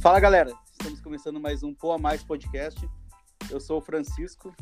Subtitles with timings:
[0.00, 2.88] Fala galera, estamos começando mais um Pô a Mais podcast.
[3.50, 4.54] Eu sou o Francisco.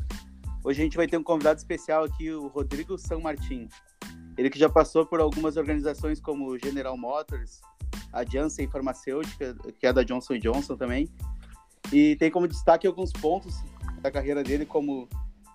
[0.63, 3.69] Hoje a gente vai ter um convidado especial aqui, o Rodrigo São Martin.
[4.35, 7.61] Ele que já passou por algumas organizações como General Motors,
[8.11, 11.07] a Janssen Farmacêutica, que é da Johnson Johnson também.
[11.93, 13.53] E tem como destaque alguns pontos
[14.01, 15.07] da carreira dele, como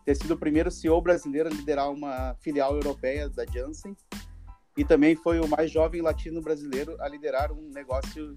[0.05, 3.97] ter sido o primeiro CEO brasileiro a liderar uma filial europeia da Janssen.
[4.77, 8.33] E também foi o mais jovem latino brasileiro a liderar um negócio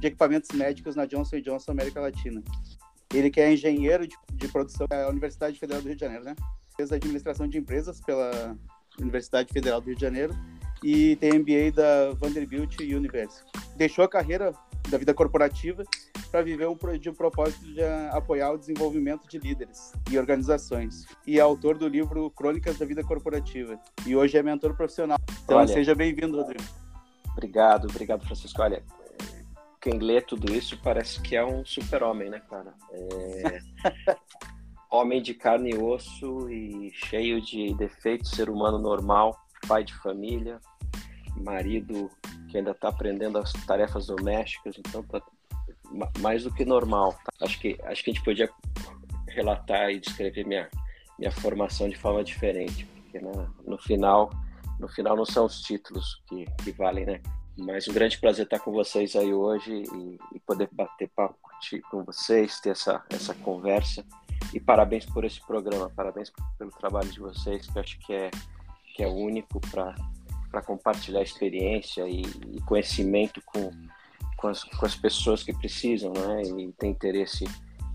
[0.00, 2.42] de equipamentos médicos na Johnson Johnson América Latina.
[3.12, 6.36] Ele que é engenheiro de, de produção da Universidade Federal do Rio de Janeiro, né?
[6.76, 8.56] Fez administração de empresas pela
[9.00, 10.34] Universidade Federal do Rio de Janeiro
[10.82, 13.44] e tem MBA da Vanderbilt University.
[13.76, 14.52] Deixou a carreira
[14.88, 15.82] da vida corporativa
[16.30, 21.06] para viver um, de um propósito de apoiar o desenvolvimento de líderes e organizações.
[21.26, 23.78] E é autor do livro Crônicas da Vida Corporativa.
[24.06, 25.18] E hoje é mentor profissional.
[25.44, 26.64] Então Olha, seja bem-vindo, Rodrigo.
[27.32, 28.60] Obrigado, obrigado, Francisco.
[28.60, 28.82] Olha,
[29.80, 32.74] quem lê tudo isso parece que é um super-homem, né, cara?
[32.92, 33.58] É...
[34.90, 40.60] homem de carne e osso e cheio de defeitos, ser humano normal, pai de família,
[41.36, 42.10] marido
[42.48, 45.22] que ainda está aprendendo as tarefas domésticas, então tá
[46.20, 47.12] mais do que normal.
[47.12, 47.46] Tá?
[47.46, 48.48] Acho que acho que a gente podia
[49.28, 50.68] relatar e descrever minha
[51.18, 54.30] minha formação de forma diferente, porque né, no final
[54.78, 57.20] no final não são os títulos que, que valem, né?
[57.58, 61.36] Mas um grande prazer estar com vocês aí hoje e, e poder bater papo
[61.90, 64.04] com vocês, ter essa, essa conversa.
[64.54, 68.30] E parabéns por esse programa, parabéns pelo trabalho de vocês, que eu acho que é,
[68.94, 73.70] que é único para compartilhar experiência e, e conhecimento com,
[74.36, 76.42] com, as, com as pessoas que precisam né?
[76.42, 77.44] e tem interesse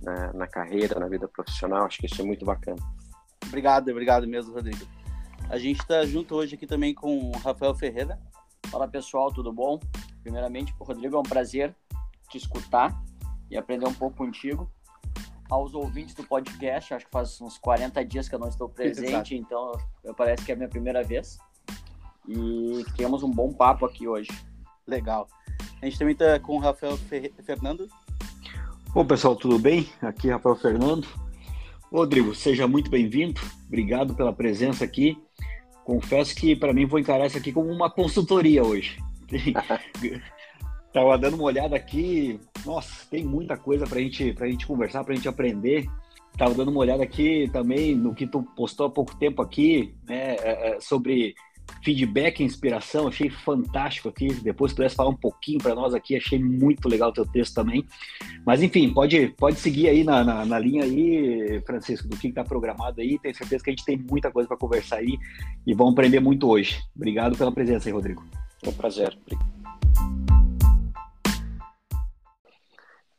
[0.02, 1.86] na, na carreira, na vida profissional.
[1.86, 2.82] Acho que isso é muito bacana.
[3.48, 4.86] Obrigado, obrigado mesmo, Rodrigo.
[5.50, 8.20] A gente está junto hoje aqui também com o Rafael Ferreira,
[8.70, 9.80] Fala pessoal, tudo bom?
[10.22, 11.76] Primeiramente, Rodrigo, é um prazer
[12.30, 13.04] te escutar
[13.50, 14.70] e aprender um pouco contigo.
[15.50, 19.36] Aos ouvintes do podcast, acho que faz uns 40 dias que eu não estou presente,
[19.36, 19.36] Exato.
[19.36, 19.72] então
[20.04, 21.38] eu parece que é a minha primeira vez.
[22.28, 24.32] E temos um bom papo aqui hoje.
[24.88, 25.28] Legal.
[25.82, 27.34] A gente também está com o Rafael Fer...
[27.44, 27.88] Fernando.
[28.94, 29.90] Bom, pessoal, tudo bem?
[30.02, 31.08] Aqui é Rafael Fernando.
[31.92, 33.40] Rodrigo, seja muito bem-vindo.
[33.68, 35.22] Obrigado pela presença aqui.
[35.84, 38.98] Confesso que para mim vou encarar isso aqui como uma consultoria hoje.
[40.94, 45.14] Tava dando uma olhada aqui, nossa, tem muita coisa para gente, a gente conversar, para
[45.14, 45.88] a gente aprender.
[46.38, 50.36] Tava dando uma olhada aqui também no que tu postou há pouco tempo aqui, né,
[50.36, 51.36] é, é, sobre
[51.84, 54.34] feedback e inspiração, achei fantástico aqui.
[54.36, 57.54] Depois se pudesse falar um pouquinho para nós aqui, achei muito legal o teu texto
[57.54, 57.86] também.
[58.46, 62.44] Mas enfim, pode, pode seguir aí na, na, na linha aí, Francisco, do que está
[62.44, 63.20] programado aí.
[63.20, 65.18] Tenho certeza que a gente tem muita coisa para conversar aí
[65.68, 66.82] e vamos aprender muito hoje.
[66.96, 68.24] Obrigado pela presença aí, Rodrigo.
[68.64, 69.18] É um prazer.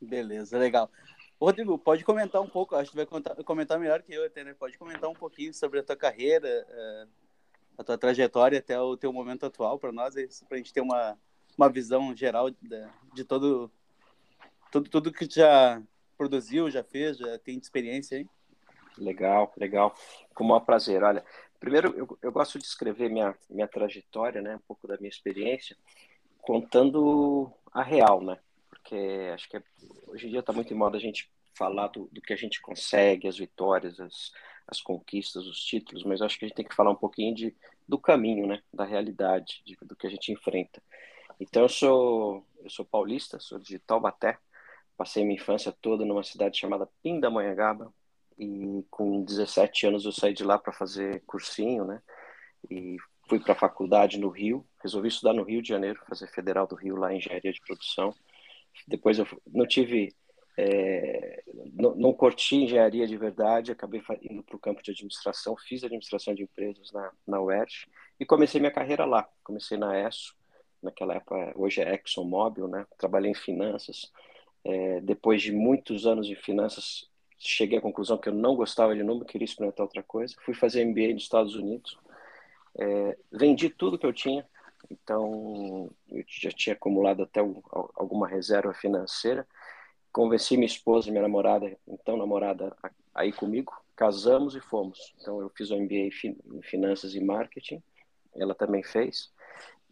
[0.01, 0.91] Beleza, legal.
[1.39, 4.55] Rodrigo, pode comentar um pouco, acho que vai contar, comentar melhor que eu até, né?
[4.59, 7.24] Pode comentar um pouquinho sobre a tua carreira, uh
[7.77, 10.15] a tua trajetória até o teu momento atual para nós,
[10.49, 11.19] para a gente ter uma,
[11.57, 12.59] uma visão geral de,
[13.15, 13.71] de todo,
[14.71, 15.83] tudo, tudo que já
[16.17, 18.27] produziu, já fez, já tem experiência aí.
[18.97, 19.95] Legal, legal.
[20.35, 21.03] Com o maior prazer.
[21.03, 21.25] Olha,
[21.59, 25.77] primeiro eu, eu gosto de escrever minha, minha trajetória, né, um pouco da minha experiência,
[26.43, 28.39] contando a real, né?
[28.71, 29.63] Porque acho que é,
[30.07, 32.61] hoje em dia está muito em moda a gente falar do, do que a gente
[32.61, 34.33] consegue, as vitórias, as,
[34.67, 37.55] as conquistas, os títulos, mas acho que a gente tem que falar um pouquinho de,
[37.87, 40.83] do caminho, né, da realidade, de, do que a gente enfrenta.
[41.39, 44.39] Então eu sou eu sou paulista, sou de Taubaté,
[44.97, 47.93] passei minha infância toda numa cidade chamada Pindamonhangaba.
[48.39, 52.03] E com 17 anos eu saí de lá para fazer cursinho, né,
[52.71, 52.97] e
[53.29, 56.75] fui para a faculdade no Rio, resolvi estudar no Rio de Janeiro, fazer Federal do
[56.75, 58.15] Rio lá em engenharia de produção.
[58.89, 60.15] Depois eu não tive
[60.57, 61.43] é,
[61.73, 66.35] não, não curti engenharia de verdade, acabei indo para o campo de administração, fiz administração
[66.35, 67.89] de empresas na, na UERJ
[68.21, 69.29] e comecei minha carreira lá.
[69.43, 70.37] Comecei na ESSO,
[70.83, 72.87] naquela época, hoje é ExxonMobil, né?
[72.97, 74.13] Trabalhei em finanças.
[74.65, 79.03] É, depois de muitos anos de finanças, cheguei à conclusão que eu não gostava de
[79.03, 80.35] número, queria experimentar outra coisa.
[80.45, 81.99] Fui fazer MBA nos Estados Unidos.
[82.79, 84.47] É, vendi tudo que eu tinha,
[84.91, 87.41] então eu já tinha acumulado até
[87.97, 89.47] alguma reserva financeira
[90.15, 92.75] convenci minha esposa, minha namorada, então namorada,
[93.13, 95.13] aí comigo, casamos e fomos.
[95.21, 97.83] Então eu fiz o MBA em Finanças e Marketing,
[98.37, 99.33] ela também fez.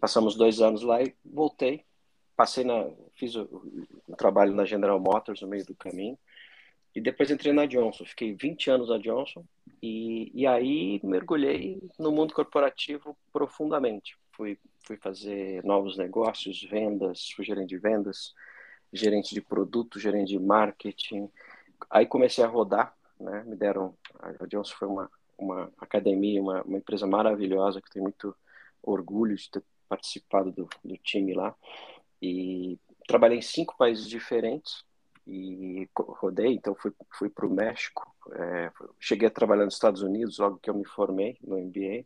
[0.01, 1.85] Passamos dois anos lá e voltei.
[2.37, 3.49] Passei na, fiz o,
[4.17, 6.17] trabalho na General Motors no meio do caminho
[6.95, 8.05] e depois entrei na Johnson.
[8.05, 9.45] Fiquei 20 anos na Johnson
[9.83, 14.17] e, e aí mergulhei no mundo corporativo profundamente.
[14.31, 18.33] Fui, fui fazer novos negócios, vendas, fui gerente de vendas,
[18.93, 21.29] gerente de produto, gerente de marketing.
[21.91, 23.43] Aí comecei a rodar, né?
[23.47, 28.35] Me deram, a Johnson foi uma, uma academia, uma, uma empresa maravilhosa que tem muito
[28.83, 31.55] orgulho de ter participado do, do time lá.
[32.21, 34.85] E trabalhei em cinco países diferentes
[35.27, 40.39] e rodei, então fui, fui para o México, é, cheguei a trabalhar nos Estados Unidos
[40.39, 42.05] logo que eu me formei no MBA,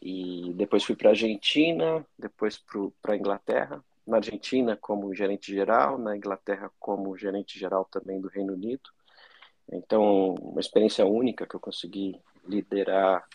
[0.00, 2.62] e depois fui para a Argentina, depois
[3.02, 8.28] para a Inglaterra, na Argentina como gerente geral, na Inglaterra como gerente geral também do
[8.28, 8.90] Reino Unido.
[9.70, 13.26] Então, uma experiência única que eu consegui liderar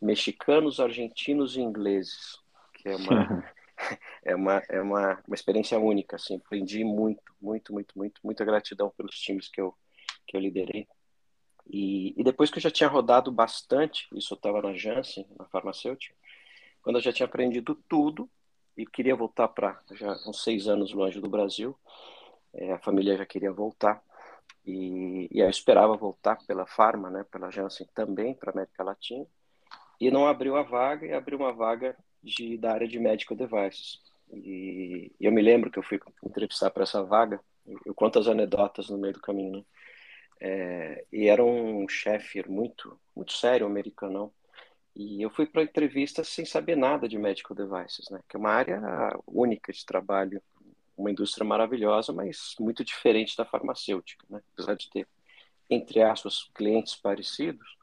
[0.00, 2.38] mexicanos, argentinos e ingleses,
[2.74, 3.44] que é uma
[4.22, 8.90] é uma é uma, uma experiência única, assim, aprendi muito, muito, muito, muito, muita gratidão
[8.90, 9.74] pelos times que eu
[10.26, 10.86] que eu liderei.
[11.70, 15.46] E, e depois que eu já tinha rodado bastante, isso eu estava na Janssen, na
[15.46, 16.14] farmacêutica,
[16.82, 18.28] quando eu já tinha aprendido tudo,
[18.78, 21.76] e queria voltar para já uns seis anos longe do Brasil.
[22.54, 24.00] É, a família já queria voltar
[24.64, 29.26] e, e eu esperava voltar pela Farma, né, pela Janssen também para América Latina.
[30.00, 34.00] E não abriu a vaga e abriu uma vaga de, da área de medical devices.
[34.32, 37.40] E, e eu me lembro que eu fui entrevistar para essa vaga.
[37.84, 39.56] Eu conto as anedotas no meio do caminho.
[39.56, 39.64] Né?
[40.40, 44.32] É, e era um chefe muito muito sério, americano,
[44.98, 48.20] e eu fui para a entrevista sem saber nada de medical devices, né?
[48.28, 48.82] Que é uma área
[49.28, 50.42] única de trabalho,
[50.96, 54.42] uma indústria maravilhosa, mas muito diferente da farmacêutica, né?
[54.52, 55.06] Apesar de ter,
[55.70, 57.78] entre aspas, clientes parecidos,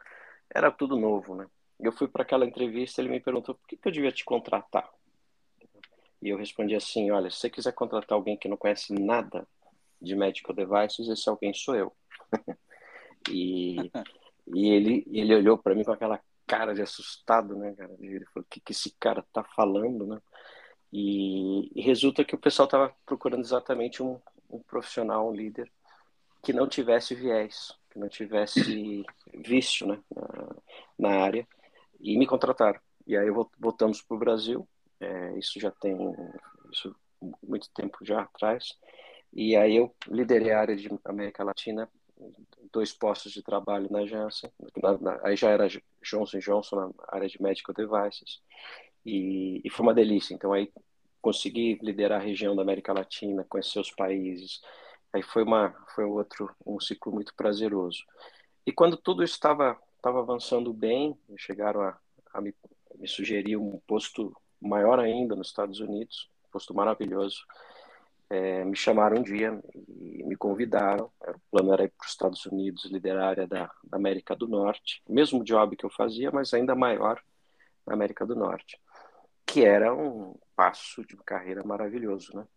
[0.53, 1.47] era tudo novo, né?
[1.79, 4.89] Eu fui para aquela entrevista, ele me perguntou por que, que eu devia te contratar.
[6.21, 9.47] E eu respondi assim, olha, se você quiser contratar alguém que não conhece nada
[10.01, 11.95] de medical devices, esse alguém sou eu.
[13.31, 13.89] e,
[14.53, 17.93] e ele, ele olhou para mim com aquela cara de assustado, né, cara?
[17.99, 20.21] Ele falou, o que, que esse cara tá falando, né?
[20.91, 24.19] E, e resulta que o pessoal tava procurando exatamente um,
[24.49, 25.69] um profissional, um líder,
[26.41, 29.03] que não tivesse viés, que não tivesse
[29.33, 30.55] vício, né, na,
[30.97, 31.47] na área,
[31.99, 32.79] e me contrataram.
[33.05, 34.67] E aí voltamos para o Brasil,
[34.99, 35.97] é, isso já tem
[36.71, 36.95] isso
[37.41, 38.77] muito tempo já atrás,
[39.33, 41.89] e aí eu liderei a área de América Latina
[42.71, 44.51] dois postos de trabalho na Janssen,
[44.81, 45.67] na, na, aí já era
[46.09, 48.41] Johnson Johnson na área de medical devices,
[49.05, 50.33] e, e, foi uma delícia.
[50.33, 50.71] Então aí
[51.21, 54.61] consegui liderar a região da América Latina, conhecer os países,
[55.13, 58.03] aí foi uma foi outro um ciclo muito prazeroso.
[58.65, 61.97] E quando tudo estava estava avançando bem, chegaram a,
[62.31, 62.53] a me,
[62.95, 67.43] me sugerir um posto maior ainda nos Estados Unidos, um posto maravilhoso
[68.29, 71.11] é, me chamaram um dia e me convidaram.
[71.21, 74.47] O plano era ir para os Estados Unidos, liderar a área da, da, América do
[74.47, 77.21] Norte, mesmo job que eu fazia, mas ainda maior
[77.85, 78.79] na América do Norte,
[79.45, 82.47] que era um passo de carreira maravilhoso, né?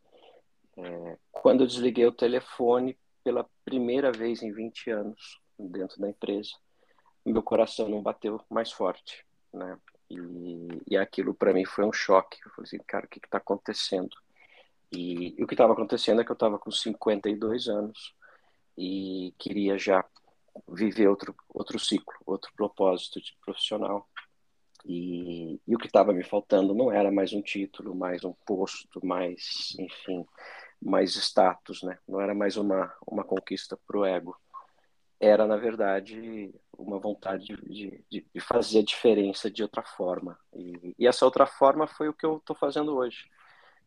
[0.79, 6.51] É, quando eu desliguei o telefone pela primeira vez em 20 anos dentro da empresa,
[7.27, 9.77] meu coração não bateu mais forte, né?
[10.09, 12.39] E, e aquilo para mim foi um choque.
[12.45, 14.17] Eu falei assim, cara, o que está acontecendo?
[14.93, 18.15] E, o que estava acontecendo é que eu estava com 52 anos
[18.77, 20.05] e queria já
[20.69, 24.09] viver outro, outro ciclo, outro propósito de profissional.
[24.85, 29.05] E, e o que estava me faltando não era mais um título, mais um posto,
[29.05, 30.25] mais, enfim,
[30.81, 31.99] mais status, né?
[32.09, 34.37] Não era mais uma, uma conquista para o ego.
[35.21, 40.39] Era, na verdade, uma vontade de, de, de, fazer a diferença de outra forma.
[40.55, 43.29] E, e essa outra forma foi o que eu estou fazendo hoje.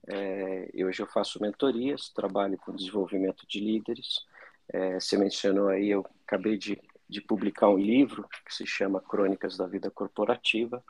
[0.07, 4.25] É, hoje eu faço mentorias, trabalho com desenvolvimento de líderes.
[4.67, 9.57] É, você mencionou aí, eu acabei de, de publicar um livro que se chama Crônicas
[9.57, 10.83] da Vida Corporativa.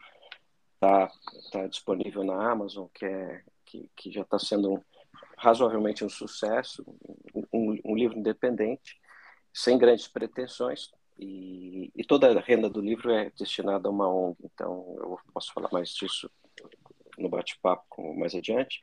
[0.76, 1.12] Está
[1.52, 4.82] tá disponível na Amazon, que, é, que, que já está sendo um,
[5.38, 6.86] razoavelmente um sucesso,
[7.54, 9.00] um, um, livro independente,
[9.54, 10.90] sem grandes pretensões,
[11.20, 15.54] e, e, toda a renda do livro é destinada a uma ONG, então eu posso
[15.54, 16.32] falar mais disso
[17.42, 18.82] bate-papo mais adiante,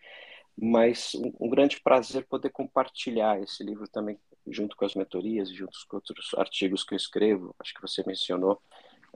[0.57, 5.79] mas um, um, grande prazer poder compartilhar esse livro também junto com as mentorias, junto
[5.89, 8.61] com outros artigos que eu escrevo, acho que você mencionou,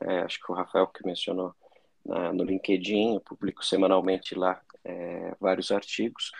[0.00, 1.54] é, acho que o Rafael que mencionou
[2.04, 6.30] na, no LinkedIn, eu publico semanalmente lá é, vários artigos,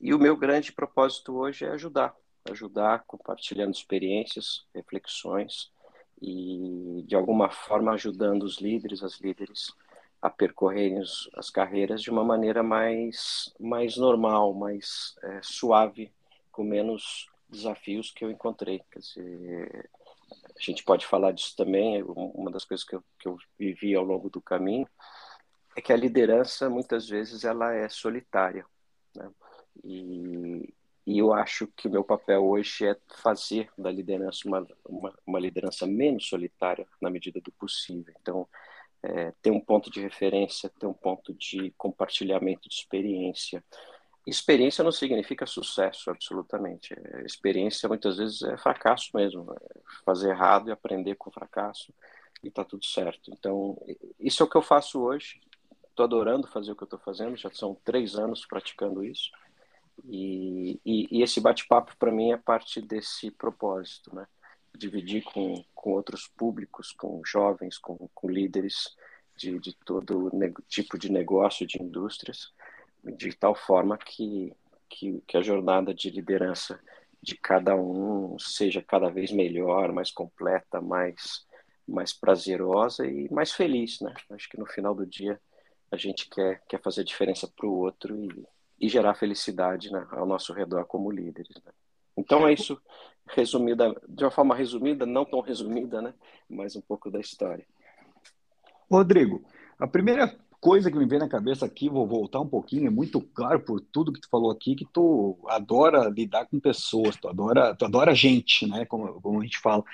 [0.00, 2.14] e o meu grande propósito hoje é ajudar,
[2.50, 5.72] ajudar compartilhando experiências, reflexões,
[6.20, 9.72] e de alguma forma ajudando os líderes, as líderes
[10.24, 11.02] a percorrerem
[11.36, 16.10] as carreiras de uma maneira mais, mais normal, mais é, suave,
[16.50, 18.80] com menos desafios que eu encontrei.
[18.96, 19.90] Dizer,
[20.32, 24.02] a gente pode falar disso também, uma das coisas que eu, que eu vivi ao
[24.02, 24.88] longo do caminho
[25.76, 28.64] é que a liderança, muitas vezes, ela é solitária.
[29.14, 29.30] Né?
[29.84, 30.74] E,
[31.06, 35.38] e eu acho que o meu papel hoje é fazer da liderança uma, uma, uma
[35.38, 38.14] liderança menos solitária na medida do possível.
[38.22, 38.48] Então,
[39.04, 43.62] é, ter um ponto de referência, ter um ponto de compartilhamento de experiência.
[44.26, 46.94] Experiência não significa sucesso, absolutamente.
[47.26, 49.52] Experiência muitas vezes é fracasso mesmo.
[49.52, 51.92] É fazer errado e aprender com fracasso
[52.42, 53.30] e tá tudo certo.
[53.30, 53.76] Então,
[54.18, 55.40] isso é o que eu faço hoje.
[55.90, 59.30] Estou adorando fazer o que eu estou fazendo, já são três anos praticando isso.
[60.04, 64.26] E, e, e esse bate-papo para mim é parte desse propósito, né?
[64.76, 68.94] Dividir com, com outros públicos, com jovens, com, com líderes
[69.36, 70.30] de, de todo
[70.68, 72.52] tipo de negócio, de indústrias,
[73.02, 74.52] de tal forma que,
[74.88, 76.80] que, que a jornada de liderança
[77.24, 81.46] de cada um seja cada vez melhor, mais completa, mais,
[81.88, 84.14] mais prazerosa e mais feliz, né?
[84.30, 85.40] Acho que no final do dia
[85.90, 88.46] a gente quer, quer fazer diferença para o outro e,
[88.78, 91.54] e gerar felicidade né, ao nosso redor como líderes.
[91.64, 91.72] Né?
[92.16, 92.80] Então é isso,
[93.26, 96.14] resumida, de uma forma resumida, não tão resumida, né,
[96.48, 97.66] mas um pouco da história.
[98.90, 99.42] Rodrigo,
[99.78, 103.20] a primeira coisa que me vem na cabeça aqui, vou voltar um pouquinho, é muito
[103.20, 107.74] claro por tudo que tu falou aqui, que tu adora lidar com pessoas, tu adora,
[107.74, 109.84] tu adora gente, né, como, como a gente fala.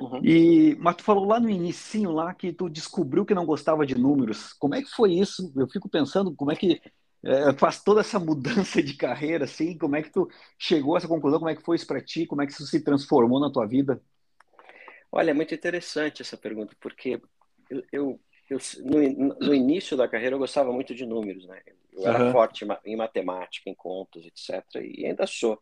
[0.00, 0.20] Uhum.
[0.24, 3.96] E, mas tu falou lá no início lá que tu descobriu que não gostava de
[3.96, 4.52] números.
[4.54, 5.52] Como é que foi isso?
[5.56, 6.80] Eu fico pensando como é que
[7.28, 11.06] é, faz toda essa mudança de carreira, assim, como é que tu chegou a essa
[11.06, 13.52] conclusão, como é que foi isso para ti, como é que isso se transformou na
[13.52, 14.00] tua vida?
[15.12, 17.20] Olha, é muito interessante essa pergunta, porque
[17.68, 21.60] eu, eu, eu no, no, início da carreira eu gostava muito de números, né?
[21.92, 22.32] Eu era uhum.
[22.32, 25.60] forte em matemática, em contas, etc, e ainda sou.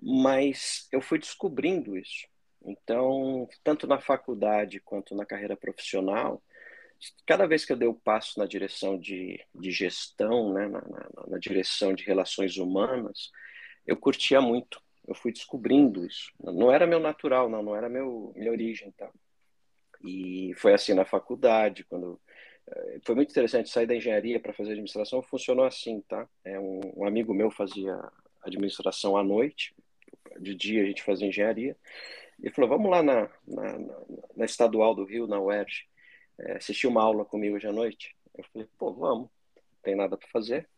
[0.00, 2.26] Mas eu fui descobrindo isso.
[2.64, 6.42] Então, tanto na faculdade quanto na carreira profissional,
[7.26, 11.26] cada vez que eu dei o passo na direção de, de gestão, né, na, na,
[11.28, 13.30] na, direção de relações humanas,
[13.86, 14.80] eu curtia muito.
[15.06, 16.32] Eu fui descobrindo isso.
[16.40, 18.92] Não era meu natural, não, não era meu, minha origem.
[18.92, 19.10] Tá?
[20.04, 22.20] E foi assim na faculdade, quando
[22.68, 25.22] eh, foi muito interessante sair da engenharia para fazer administração.
[25.22, 26.28] Funcionou assim, tá?
[26.44, 27.98] É um, um amigo meu fazia
[28.42, 29.74] administração à noite,
[30.38, 31.76] de dia a gente fazia engenharia.
[32.40, 34.02] Ele falou: vamos lá na, na, na,
[34.36, 35.90] na estadual do Rio, na UERJ
[36.38, 38.16] é, assistir uma aula comigo hoje à noite?
[38.36, 40.68] Eu falei, pô, vamos, não tem nada para fazer.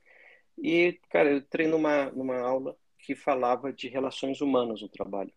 [0.59, 5.33] E, cara, eu entrei numa, numa aula que falava de relações humanas no trabalho.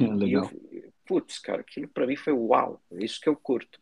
[0.00, 0.50] É, legal.
[0.72, 3.80] Eu, putz, cara, aquilo para mim foi uau, é isso que eu curto.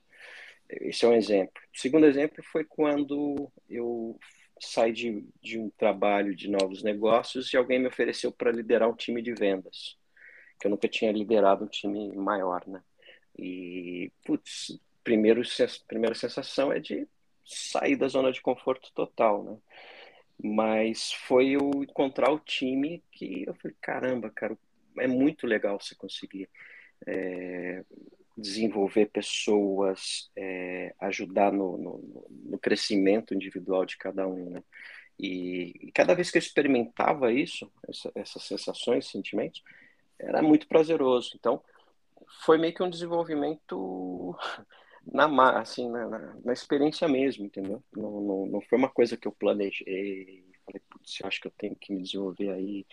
[0.68, 1.62] Esse é um exemplo.
[1.74, 4.18] O segundo exemplo foi quando eu
[4.60, 8.94] saí de, de um trabalho de novos negócios e alguém me ofereceu para liderar um
[8.94, 9.98] time de vendas,
[10.58, 12.82] que eu nunca tinha liderado um time maior, né?
[13.38, 15.42] E, putz, primeiro,
[15.86, 17.06] primeira sensação é de
[17.44, 19.58] sair da zona de conforto total, né?
[20.42, 24.56] Mas foi eu encontrar o time que eu falei, caramba, cara,
[24.98, 26.48] é muito legal você conseguir
[27.06, 27.84] é,
[28.36, 34.64] desenvolver pessoas, é, ajudar no, no, no, crescimento individual de cada um, né?
[35.18, 39.62] E, e cada vez que eu experimentava isso, essa, essas sensações, sentimentos,
[40.18, 41.32] era muito prazeroso.
[41.36, 41.62] Então,
[42.44, 44.36] foi meio que um desenvolvimento
[45.06, 47.82] na, assim, na, na, na, experiência mesmo, entendeu?
[47.94, 51.52] Não, não, não foi uma coisa que eu planejei, falei, putz, eu acho que eu
[51.56, 52.86] tenho que me desenvolver aí.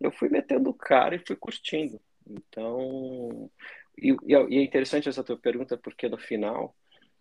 [0.00, 2.00] Eu fui metendo o cara e fui curtindo.
[2.28, 3.50] Então,
[3.98, 6.76] e, e é interessante essa tua pergunta, porque no final,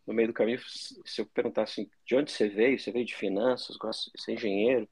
[0.06, 2.80] no meio do caminho, se eu perguntar assim, de onde você veio?
[2.80, 4.88] Você veio de finanças, gosta de ser engenheiro?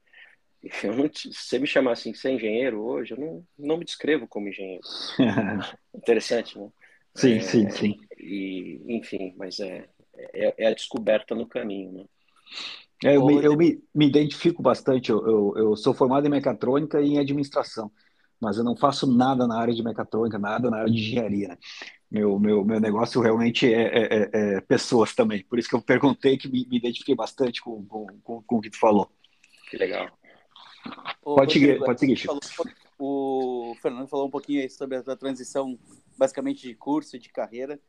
[0.82, 4.26] Eu não, se você me chamar assim, ser engenheiro hoje, eu não, não me descrevo
[4.26, 4.82] como engenheiro.
[5.94, 6.70] Interessante, né?
[7.14, 8.00] Sim, é, sim, sim.
[8.18, 12.04] E, enfim, mas é, é, é, a descoberta no caminho, né?
[13.04, 15.10] É, eu, me, eu me, me, identifico bastante.
[15.10, 17.90] Eu, eu, eu, sou formado em mecatrônica e em administração,
[18.40, 21.48] mas eu não faço nada na área de mecatrônica, nada na área de engenharia.
[21.48, 21.58] Né?
[22.10, 25.44] Meu, meu, meu negócio realmente é, é, é, é pessoas também.
[25.44, 28.60] Por isso que eu perguntei que me, me identifiquei bastante com, com, com, com, o
[28.60, 29.10] que tu falou.
[29.68, 30.08] Que legal.
[31.22, 32.38] pode, seguir, pode seguir, Chico.
[32.98, 35.78] O Fernando falou um pouquinho sobre a transição
[36.16, 37.80] basicamente de curso e de carreira.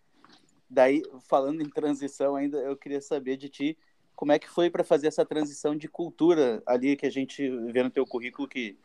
[0.69, 3.77] Daí, falando em transição ainda, eu queria saber de ti
[4.15, 7.83] como é que foi para fazer essa transição de cultura ali que a gente vê
[7.83, 8.77] no teu currículo que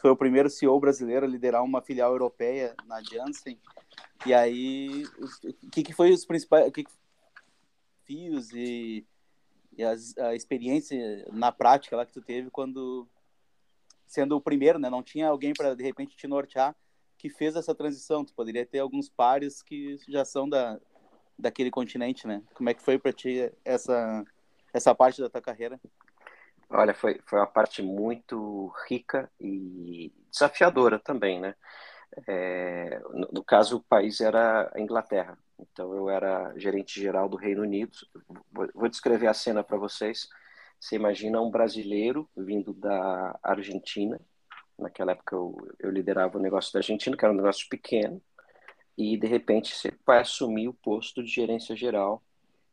[0.00, 3.58] foi o primeiro CEO brasileiro a liderar uma filial europeia na Janssen.
[4.24, 5.04] E aí,
[5.64, 6.84] o que, que foi os principais que
[8.04, 9.04] fios e,
[9.76, 13.06] e as, a experiência na prática lá que tu teve quando
[14.06, 14.88] sendo o primeiro, né?
[14.88, 16.74] Não tinha alguém para de repente te nortear
[17.18, 18.24] que fez essa transição.
[18.24, 20.78] Tu poderia ter alguns pares que já são da,
[21.38, 22.42] daquele continente, né?
[22.54, 24.24] Como é que foi para ti essa
[24.72, 25.80] essa parte da tua carreira?
[26.68, 31.54] Olha, foi, foi uma parte muito rica e desafiadora também, né?
[32.26, 37.36] É, no, no, caso, o país era a Inglaterra, então eu era gerente geral do
[37.36, 37.96] Reino Unido.
[38.52, 40.28] Vou, vou descrever a cena para vocês.
[40.86, 44.20] Você imagina um brasileiro vindo da Argentina.
[44.78, 48.22] Naquela época eu, eu liderava o negócio da Argentina, que era um negócio pequeno,
[48.96, 52.22] e de repente você vai assumir o posto de gerência geral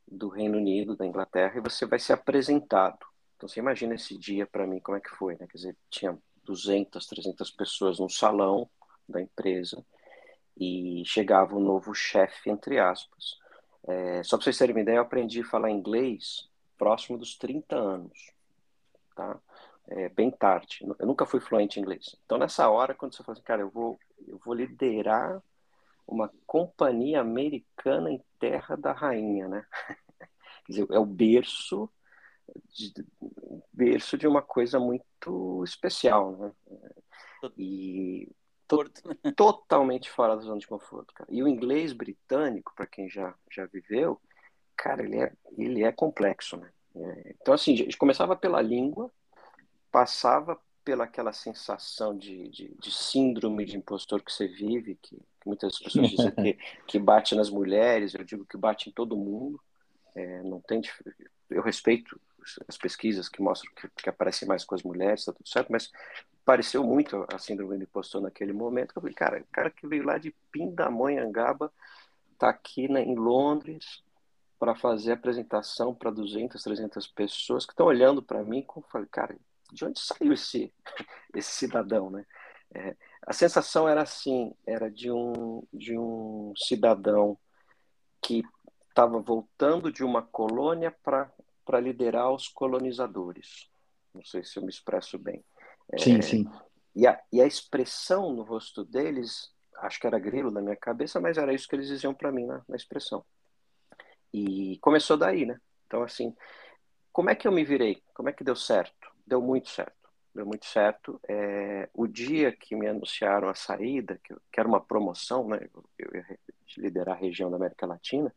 [0.07, 3.03] do Reino Unido, da Inglaterra, e você vai ser apresentado.
[3.35, 5.47] Então você imagina esse dia para mim como é que foi, né?
[5.47, 8.69] Quer dizer, tinha 200, 300 pessoas no salão
[9.09, 9.83] da empresa
[10.55, 13.39] e chegava o um novo chefe, entre aspas.
[13.87, 16.52] É, só para vocês terem uma ideia, eu aprendi a falar inglês
[16.83, 18.33] próximo dos 30 anos,
[19.15, 19.39] tá?
[19.87, 20.85] É, bem tarde.
[20.99, 22.17] Eu nunca fui fluente em inglês.
[22.25, 23.97] Então, nessa hora, quando você fala assim, cara, eu vou,
[24.27, 25.41] eu vou liderar
[26.05, 29.65] uma companhia americana em terra da rainha, né?
[30.65, 31.89] Quer dizer, é o berço
[32.73, 32.93] de,
[33.71, 36.51] berço de uma coisa muito especial, né?
[37.57, 38.29] E
[38.67, 39.31] to, né?
[39.37, 41.29] totalmente fora da zona de conforto, cara.
[41.31, 44.19] E o inglês britânico, para quem já já viveu,
[44.75, 46.69] cara, ele é ele é complexo, né?
[46.95, 49.11] É, então assim, a gente começava pela língua,
[49.91, 55.47] passava pela aquela sensação de, de, de, síndrome de impostor que você vive, que, que
[55.47, 59.59] muitas pessoas dizem que, que bate nas mulheres, eu digo que bate em todo mundo.
[60.15, 60.81] É, não tem,
[61.49, 62.19] eu respeito
[62.67, 65.89] as pesquisas que mostram que, que aparece mais com as mulheres, está tudo certo, mas
[66.43, 68.93] pareceu muito a síndrome do impostor naquele momento.
[68.95, 71.71] Eu falei, cara, o cara que veio lá de Pindamonhangaba
[72.33, 74.03] está aqui né, em Londres
[74.63, 79.35] para fazer apresentação para 200, 300 pessoas que estão olhando para mim e falei, cara,
[79.73, 80.73] de onde saiu esse,
[81.35, 82.25] esse cidadão, né?
[82.73, 82.95] É,
[83.27, 87.37] a sensação era assim, era de um, de um cidadão
[88.21, 88.41] que
[88.87, 93.69] estava voltando de uma colônia para liderar os colonizadores.
[94.13, 95.43] Não sei se eu me expresso bem.
[95.91, 96.49] É, sim, sim.
[96.95, 101.19] E a, e a expressão no rosto deles, acho que era grilo na minha cabeça,
[101.19, 103.25] mas era isso que eles diziam para mim na, na expressão.
[104.33, 105.59] E começou daí, né?
[105.85, 106.35] Então, assim,
[107.11, 108.01] como é que eu me virei?
[108.13, 109.11] Como é que deu certo?
[109.25, 110.09] Deu muito certo.
[110.33, 111.19] Deu muito certo.
[111.29, 115.59] É, o dia que me anunciaram a saída, que, que era uma promoção, né?
[115.97, 116.39] Eu ia
[116.77, 118.33] liderar a região da América Latina,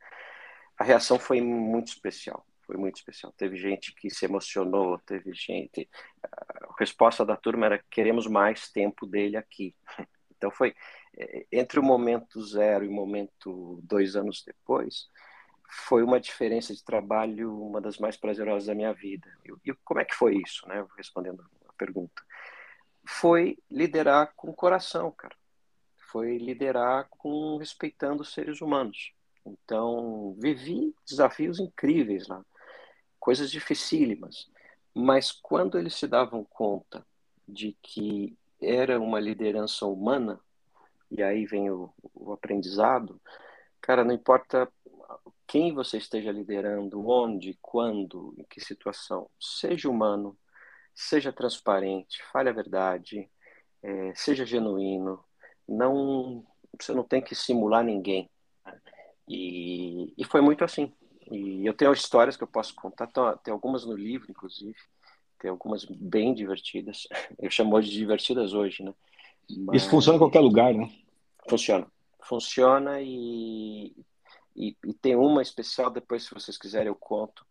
[0.79, 2.47] a reação foi muito especial.
[2.67, 3.33] Foi muito especial.
[3.33, 5.89] Teve gente que se emocionou, teve gente.
[6.23, 9.75] A resposta da turma era: queremos mais tempo dele aqui.
[10.39, 10.75] Então foi
[11.17, 15.09] é, entre o momento zero e o momento dois anos depois,
[15.69, 19.29] foi uma diferença de trabalho, uma das mais prazerosas da minha vida.
[19.65, 20.85] E, como é que foi isso, né?
[20.97, 22.23] Respondendo a pergunta.
[23.05, 25.37] Foi liderar com coração, cara.
[26.11, 29.13] Foi liderar com respeitando os seres humanos.
[29.45, 32.45] Então, vivi desafios incríveis lá,
[33.19, 34.51] coisas dificílimas.
[34.95, 37.07] Mas quando eles se davam conta
[37.47, 40.41] de que era uma liderança humana,
[41.11, 43.21] e aí vem o, o aprendizado,
[43.81, 44.69] cara, não importa
[45.57, 50.37] quem você esteja liderando, onde, quando, em que situação, seja humano,
[50.95, 53.27] seja transparente, fale a verdade,
[53.83, 55.19] é, seja genuíno,
[55.67, 56.45] não,
[56.79, 58.29] você não tem que simular ninguém.
[59.27, 60.93] E, e foi muito assim.
[61.31, 63.07] E eu tenho histórias que eu posso contar,
[63.43, 64.77] tem algumas no livro, inclusive,
[65.39, 67.09] tem algumas bem divertidas.
[67.41, 68.95] Eu chamo de divertidas hoje, né?
[69.59, 69.83] Mas...
[69.83, 70.91] Isso funciona em qualquer lugar, né?
[71.49, 71.91] Funciona.
[72.21, 73.95] Funciona e
[74.57, 77.47] e, e, tem uma especial, depois, se vocês quiserem, eu conto,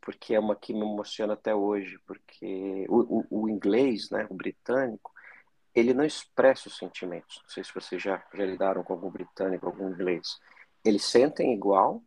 [0.00, 4.34] porque é uma que me emociona até hoje, porque o, o, o inglês, né, o
[4.34, 5.12] britânico,
[5.74, 7.40] ele não expressa os sentimentos.
[7.42, 10.38] Não sei se vocês já, já lidaram com algum britânico, algum inglês.
[10.84, 12.02] Eles sentem igual,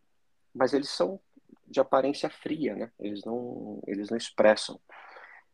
[0.54, 1.20] mas eles são
[1.66, 2.92] de aparência fria, né?
[2.98, 4.78] Eles não, eles não expressam.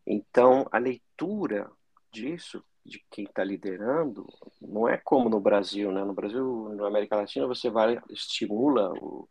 [0.06, 1.70] Então, a leitura
[2.10, 4.26] disso de quem está liderando
[4.60, 6.04] não é como no Brasil, né?
[6.04, 9.28] No Brasil, na América Latina, você vai estimula o,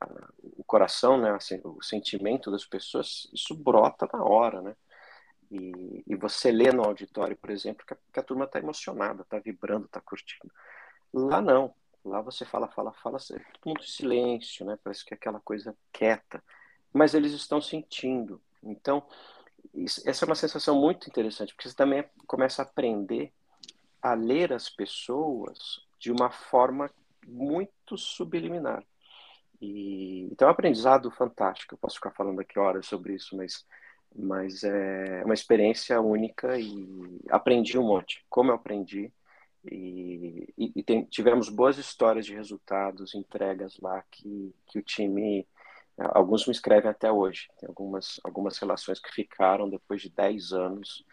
[0.00, 0.08] a,
[0.56, 1.30] o coração, né?
[1.30, 4.74] Assim, o sentimento das pessoas, isso brota na hora, né?
[5.50, 9.20] E, e você lê no auditório, por exemplo, que a, que a turma está emocionada,
[9.22, 10.50] está vibrando, está curtindo.
[11.12, 11.74] Lá não.
[12.02, 14.78] Lá você fala, fala, fala, todo mundo silêncio, né?
[14.82, 16.42] Parece que é aquela coisa quieta.
[16.92, 18.40] Mas eles estão sentindo.
[18.62, 19.06] Então,
[19.74, 23.32] isso, essa é uma sensação muito interessante, porque você também começa a aprender
[24.00, 26.90] a ler as pessoas de uma forma
[27.26, 28.84] muito subliminar.
[29.60, 31.74] E, então é um aprendizado fantástico.
[31.74, 33.64] Eu posso ficar falando aqui horas sobre isso, mas,
[34.14, 38.24] mas é uma experiência única e aprendi um monte.
[38.28, 39.12] Como eu aprendi.
[39.64, 45.46] E, e, e tem, tivemos boas histórias de resultados, entregas lá que, que o time
[46.10, 47.48] Alguns me escrevem até hoje.
[47.58, 51.04] Tem algumas, algumas relações que ficaram depois de 10 anos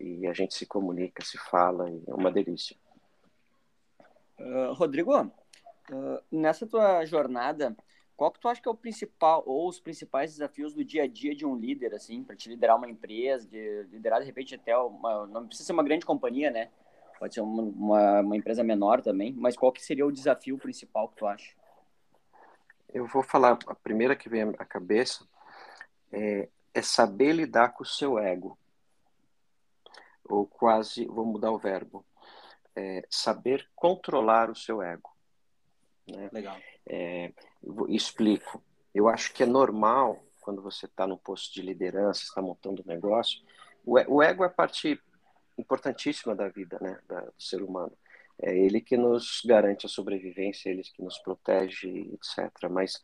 [0.00, 2.76] e a gente se comunica, se fala, é uma delícia.
[4.38, 7.76] Uh, Rodrigo, uh, nessa tua jornada,
[8.16, 11.06] qual que tu acha que é o principal ou os principais desafios do dia a
[11.06, 14.76] dia de um líder, assim, para te liderar uma empresa, de liderar de repente até
[14.76, 16.70] uma, não precisa ser uma grande companhia, né?
[17.18, 21.08] Pode ser uma, uma, uma empresa menor também, mas qual que seria o desafio principal
[21.08, 21.57] que tu acha?
[22.92, 25.26] Eu vou falar, a primeira que vem à cabeça
[26.12, 28.58] é, é saber lidar com o seu ego.
[30.24, 32.04] Ou quase, vou mudar o verbo,
[32.74, 35.10] é, saber controlar o seu ego.
[36.06, 36.28] Né?
[36.32, 36.56] Legal.
[36.86, 37.32] É,
[37.88, 38.62] explico.
[38.94, 42.88] Eu acho que é normal, quando você está no posto de liderança, está montando um
[42.88, 43.42] negócio,
[43.84, 45.00] o, o ego é parte
[45.56, 47.92] importantíssima da vida né, da, do ser humano.
[48.40, 52.68] É ele que nos garante a sobrevivência, ele que nos protege, etc.
[52.70, 53.02] Mas,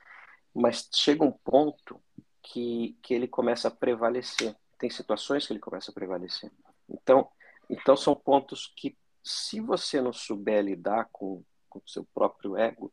[0.55, 2.01] mas chega um ponto
[2.43, 4.55] que, que ele começa a prevalecer.
[4.79, 6.51] Tem situações que ele começa a prevalecer.
[6.89, 7.29] Então,
[7.69, 12.93] então são pontos que, se você não souber lidar com, com o seu próprio ego,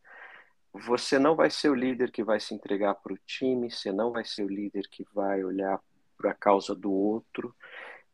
[0.73, 4.11] você não vai ser o líder que vai se entregar para o time, você não
[4.11, 5.79] vai ser o líder que vai olhar
[6.17, 7.53] para a causa do outro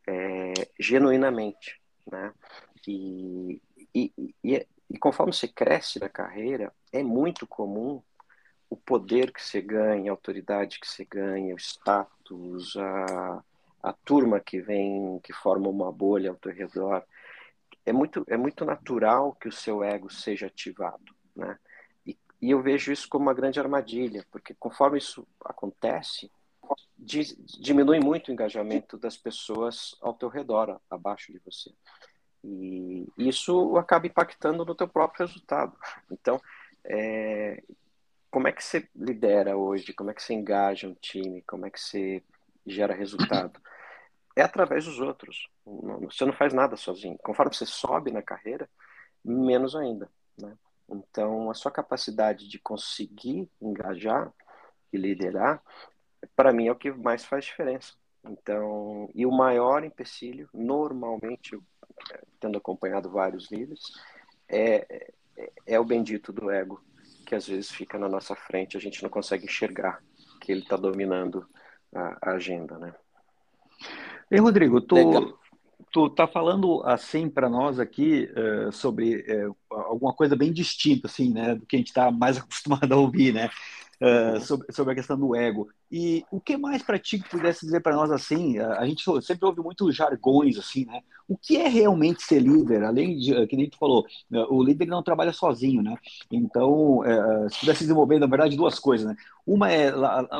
[0.06, 2.32] é, genuinamente, né?
[2.86, 3.60] E,
[3.94, 4.12] e,
[4.44, 8.02] e, e conforme você cresce na carreira, é muito comum
[8.70, 13.42] o poder que você ganha, a autoridade que você ganha, o status, a,
[13.82, 17.02] a turma que vem, que forma uma bolha ao teu redor.
[17.84, 21.58] É muito, é muito natural que o seu ego seja ativado, né?
[22.06, 26.30] E, e eu vejo isso como uma grande armadilha, porque conforme isso acontece,
[26.98, 31.72] diminui muito o engajamento das pessoas ao teu redor, abaixo de você.
[32.44, 35.76] E isso acaba impactando no teu próprio resultado.
[36.10, 36.40] Então,
[36.84, 37.62] é,
[38.30, 39.92] como é que você lidera hoje?
[39.92, 41.42] Como é que você engaja um time?
[41.42, 42.22] Como é que você
[42.66, 43.60] gera resultado?
[44.36, 45.48] É através dos outros.
[45.64, 47.18] Você não faz nada sozinho.
[47.22, 48.68] Conforme você sobe na carreira,
[49.24, 50.10] menos ainda.
[50.40, 50.56] Né?
[50.88, 54.32] Então, a sua capacidade de conseguir engajar
[54.92, 55.62] e liderar
[56.34, 57.94] para mim é o que mais faz diferença.
[58.24, 61.58] Então, e o maior empecilho, normalmente,
[62.40, 63.80] tendo acompanhado vários líderes,
[64.48, 66.82] é, é, é o bendito do ego,
[67.26, 70.02] que às vezes fica na nossa frente, a gente não consegue enxergar
[70.40, 71.46] que ele está dominando
[71.94, 72.94] a, a, agenda, né?
[74.30, 75.38] Ei, Rodrigo, tu,
[75.92, 81.32] tu tá falando assim para nós aqui uh, sobre uh, alguma coisa bem distinta, assim,
[81.32, 83.50] né, do que a gente está mais acostumado a ouvir, né?
[84.00, 85.68] Uh, sobre, sobre a questão do ego.
[85.90, 88.58] E o que mais para ti que pudesse dizer para nós assim?
[88.58, 91.00] A gente sempre ouve muito jargões assim, né?
[91.26, 92.84] O que é realmente ser líder?
[92.84, 94.06] Além de, que nem tu falou,
[94.48, 95.96] o líder não trabalha sozinho, né?
[96.30, 99.16] Então, uh, se pudesse desenvolver, na verdade, duas coisas, né?
[99.46, 99.92] Uma é,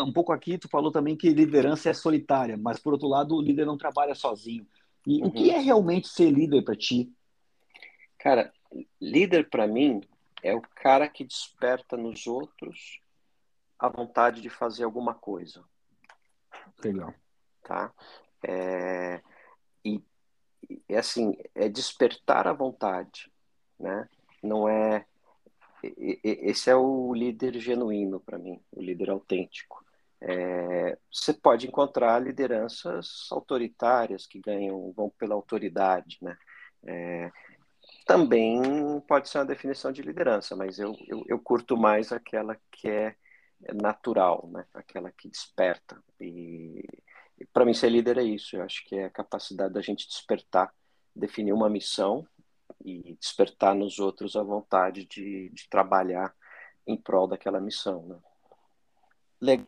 [0.02, 3.42] um pouco aqui, tu falou também que liderança é solitária, mas por outro lado, o
[3.42, 4.66] líder não trabalha sozinho.
[5.06, 5.28] E uhum.
[5.28, 5.54] o que uhum.
[5.54, 7.10] é realmente ser líder para ti?
[8.18, 8.52] Cara,
[9.00, 10.00] líder para mim
[10.42, 13.00] é o cara que desperta nos outros
[13.78, 15.64] a vontade de fazer alguma coisa.
[16.82, 17.14] Legal.
[17.62, 17.92] Tá?
[18.42, 19.22] É,
[19.84, 20.02] e,
[20.88, 23.30] e assim, é despertar a vontade,
[23.78, 24.08] né?
[24.42, 25.06] Não é
[25.82, 29.84] esse é o líder genuíno para mim, o líder autêntico.
[30.20, 36.36] É, você pode encontrar lideranças autoritárias que ganham, vão pela autoridade, né?
[36.84, 37.30] É,
[38.04, 38.60] também
[39.06, 43.14] pode ser uma definição de liderança, mas eu, eu, eu curto mais aquela que é
[43.74, 44.66] natural, né?
[44.72, 46.02] Aquela que desperta.
[46.20, 46.84] E,
[47.38, 48.56] e para mim ser líder é isso.
[48.56, 50.72] Eu acho que é a capacidade da gente despertar,
[51.14, 52.26] definir uma missão
[52.84, 56.34] e despertar nos outros a vontade de, de trabalhar
[56.86, 58.18] em prol daquela missão, né?
[59.40, 59.66] Legal.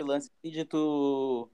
[0.00, 1.50] O lance de tu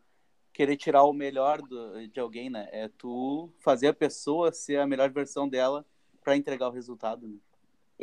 [0.53, 2.69] querer tirar o melhor do, de alguém, né?
[2.73, 5.87] É tu fazer a pessoa ser a melhor versão dela
[6.23, 7.27] para entregar o resultado.
[7.27, 7.39] Né?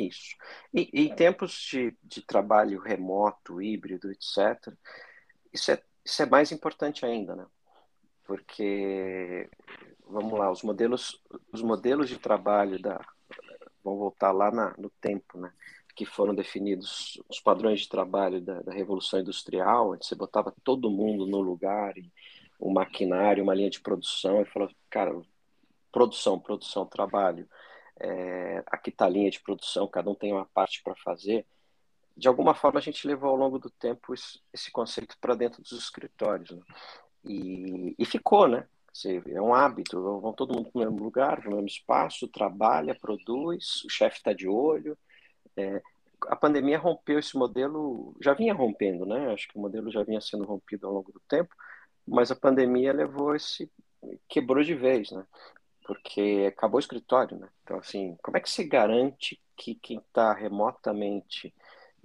[0.00, 0.34] Isso.
[0.72, 4.72] E, em tempos de, de trabalho remoto, híbrido, etc.,
[5.52, 7.46] isso é, isso é mais importante ainda, né?
[8.24, 9.50] Porque,
[10.06, 11.20] vamos lá, os modelos,
[11.52, 12.98] os modelos de trabalho da.
[13.84, 15.52] Vão voltar lá na, no tempo, né?
[15.94, 20.90] Que foram definidos os padrões de trabalho da, da Revolução Industrial, onde você botava todo
[20.90, 22.10] mundo no lugar, e
[22.58, 25.20] um maquinário, uma linha de produção, e falava, cara,
[25.92, 27.46] produção, produção, trabalho
[28.00, 31.46] é, aqui está a linha de produção, cada um tem uma parte para fazer.
[32.16, 35.72] De alguma forma, a gente levou ao longo do tempo esse, conceito para dentro dos
[35.72, 36.50] escritórios.
[36.50, 36.62] Né?
[37.24, 38.66] E, e, ficou, né?
[39.28, 43.84] É um hábito, vão todo mundo para o mesmo lugar, no mesmo espaço, trabalha, produz,
[43.84, 44.98] o chefe está de olho.
[45.56, 45.80] É,
[46.26, 49.32] a pandemia rompeu esse modelo, já vinha rompendo, né?
[49.32, 51.54] Acho que o modelo já vinha sendo rompido ao longo do tempo,
[52.06, 53.70] mas a pandemia levou esse
[54.28, 55.24] quebrou de vez, né?
[55.90, 57.48] Porque acabou o escritório, né?
[57.64, 61.52] Então assim, como é que se garante que quem está remotamente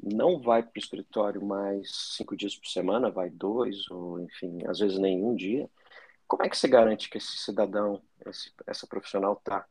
[0.01, 4.79] não vai para o escritório mais cinco dias por semana, vai dois ou enfim, às
[4.79, 5.69] vezes nenhum dia?
[6.27, 9.67] Como é que se garante que esse cidadão, esse, essa profissional está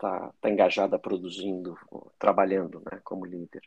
[0.00, 1.78] tá, tá engajada produzindo,
[2.18, 3.62] trabalhando, né, como líder?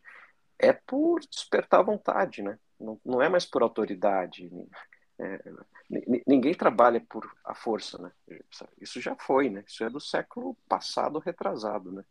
[0.59, 2.59] É por despertar vontade, né?
[2.77, 4.51] Não, não é mais por autoridade.
[5.19, 5.41] É,
[6.27, 8.11] ninguém trabalha por a força, né?
[8.79, 9.63] Isso já foi, né?
[9.65, 12.03] Isso é do século passado, retrasado, né?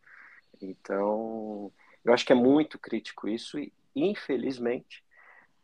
[0.60, 1.72] Então,
[2.04, 5.04] eu acho que é muito crítico isso e, infelizmente,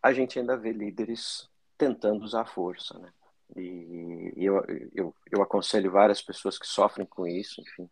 [0.02, 3.12] a gente ainda vê líderes tentando usar a força, né?
[3.56, 7.90] E, eu, eu, eu aconselho várias pessoas que sofrem com isso, enfim,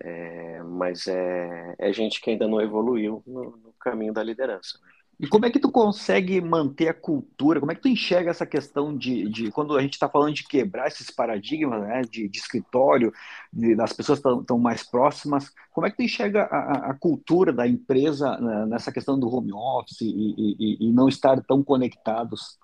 [0.00, 4.78] é, mas é, é gente que ainda não evoluiu no, no caminho da liderança.
[4.82, 4.92] Né?
[5.18, 7.58] E como é que tu consegue manter a cultura?
[7.58, 10.44] Como é que tu enxerga essa questão de, de quando a gente está falando de
[10.44, 13.10] quebrar esses paradigmas né, de, de escritório,
[13.50, 15.50] de, das pessoas estão mais próximas?
[15.72, 19.54] Como é que tu enxerga a, a cultura da empresa né, nessa questão do home
[19.54, 22.58] office e, e, e não estar tão conectados,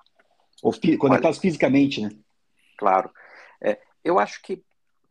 [0.63, 2.11] ou fi, conectados Olha, fisicamente, né?
[2.77, 3.11] Claro.
[3.63, 4.63] É, eu acho que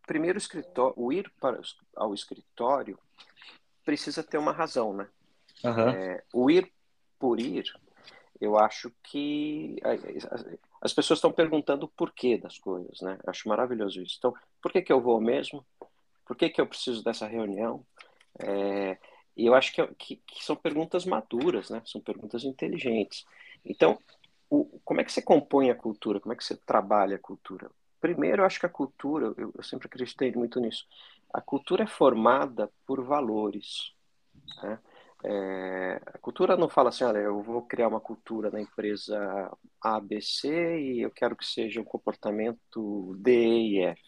[0.05, 1.59] primeiro o escritório, o ir para,
[1.95, 2.99] ao escritório
[3.83, 5.07] precisa ter uma razão, né?
[5.63, 5.89] Uhum.
[5.89, 6.71] É, o ir
[7.21, 7.71] por ir,
[8.41, 9.79] eu acho que
[10.81, 13.19] as pessoas estão perguntando o porquê das coisas, né?
[13.27, 14.15] Acho maravilhoso isso.
[14.17, 15.63] Então, por que, que eu vou mesmo?
[16.25, 17.85] Por que, que eu preciso dessa reunião?
[18.39, 18.97] É,
[19.37, 21.83] e eu acho que, que, que, são perguntas maduras, né?
[21.85, 23.23] São perguntas inteligentes.
[23.63, 23.99] Então,
[24.49, 26.19] o, como é que você compõe a cultura?
[26.19, 27.69] Como é que você trabalha a cultura?
[27.99, 30.87] Primeiro, eu acho que a cultura, eu, eu sempre acreditei muito nisso,
[31.31, 33.93] a cultura é formada por valores.
[34.63, 34.79] Né?
[35.23, 40.47] É, a cultura não fala assim, olha, eu vou criar uma cultura na empresa ABC
[40.79, 44.01] e eu quero que seja um comportamento D e F.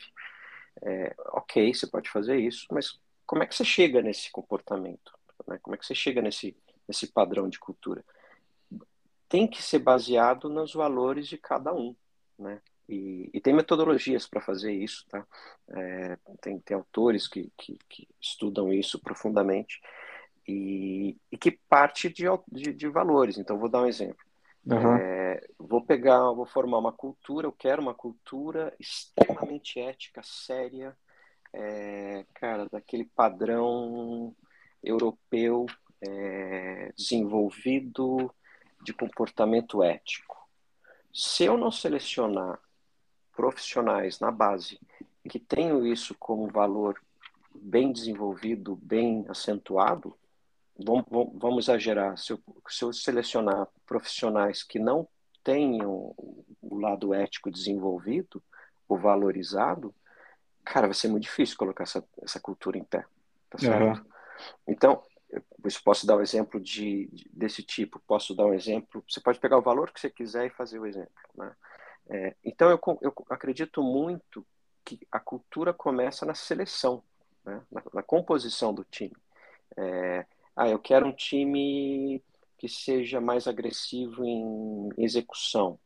[0.82, 5.14] É, ok, você pode fazer isso, mas como é que você chega nesse comportamento?
[5.48, 5.60] Né?
[5.62, 8.04] Como é que você chega nesse, nesse padrão de cultura?
[9.30, 11.96] Tem que ser baseado nos valores de cada um,
[12.38, 12.62] né?
[12.90, 15.26] E, e tem metodologias para fazer isso, tá?
[15.70, 19.80] É, tem, tem autores que, que, que estudam isso profundamente
[20.48, 23.38] e, e que parte de, de, de, valores.
[23.38, 24.24] Então, vou dar um exemplo.
[24.66, 24.96] Uhum.
[24.96, 30.96] É, vou pegar, vou formar uma cultura, eu quero uma cultura extremamente ética, séria,
[31.52, 34.34] é, cara, daquele padrão
[34.82, 35.66] europeu
[36.02, 38.34] é, desenvolvido
[38.82, 40.38] de comportamento ético.
[41.14, 42.60] Se eu não selecionar
[43.36, 44.80] profissionais na base
[45.30, 47.00] que tenham isso como valor
[47.56, 50.18] bem desenvolvido, bem acentuado,
[50.78, 55.08] vamos, vamos exagerar, se eu, se eu selecionar profissionais que não
[55.44, 56.16] tenham
[56.62, 58.42] o lado ético desenvolvido
[58.88, 59.94] ou valorizado,
[60.64, 63.06] cara, vai ser muito difícil colocar essa, essa cultura em pé,
[63.50, 64.00] tá certo?
[64.00, 64.06] Uhum.
[64.68, 65.44] Então, eu
[65.84, 69.58] posso dar um exemplo de, de, desse tipo, posso dar um exemplo, você pode pegar
[69.58, 71.56] o valor que você quiser e fazer o exemplo, né?
[72.10, 74.46] É, então, eu, eu acredito muito
[74.84, 77.02] que a cultura começa na seleção,
[77.46, 77.62] né?
[77.72, 79.16] na, na, composição do time.
[79.78, 80.26] É,
[80.56, 82.24] ah, eu quero um time
[82.58, 85.80] que seja mais agressivo em execução,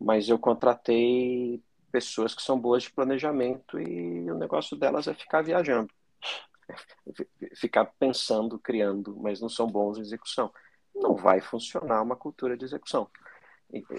[0.00, 5.42] mas eu contratei pessoas que são boas de planejamento e o negócio delas é ficar
[5.42, 5.92] viajando,
[7.54, 10.52] ficar pensando, criando, mas não são bons em execução.
[10.94, 13.10] Não vai funcionar uma cultura de execução.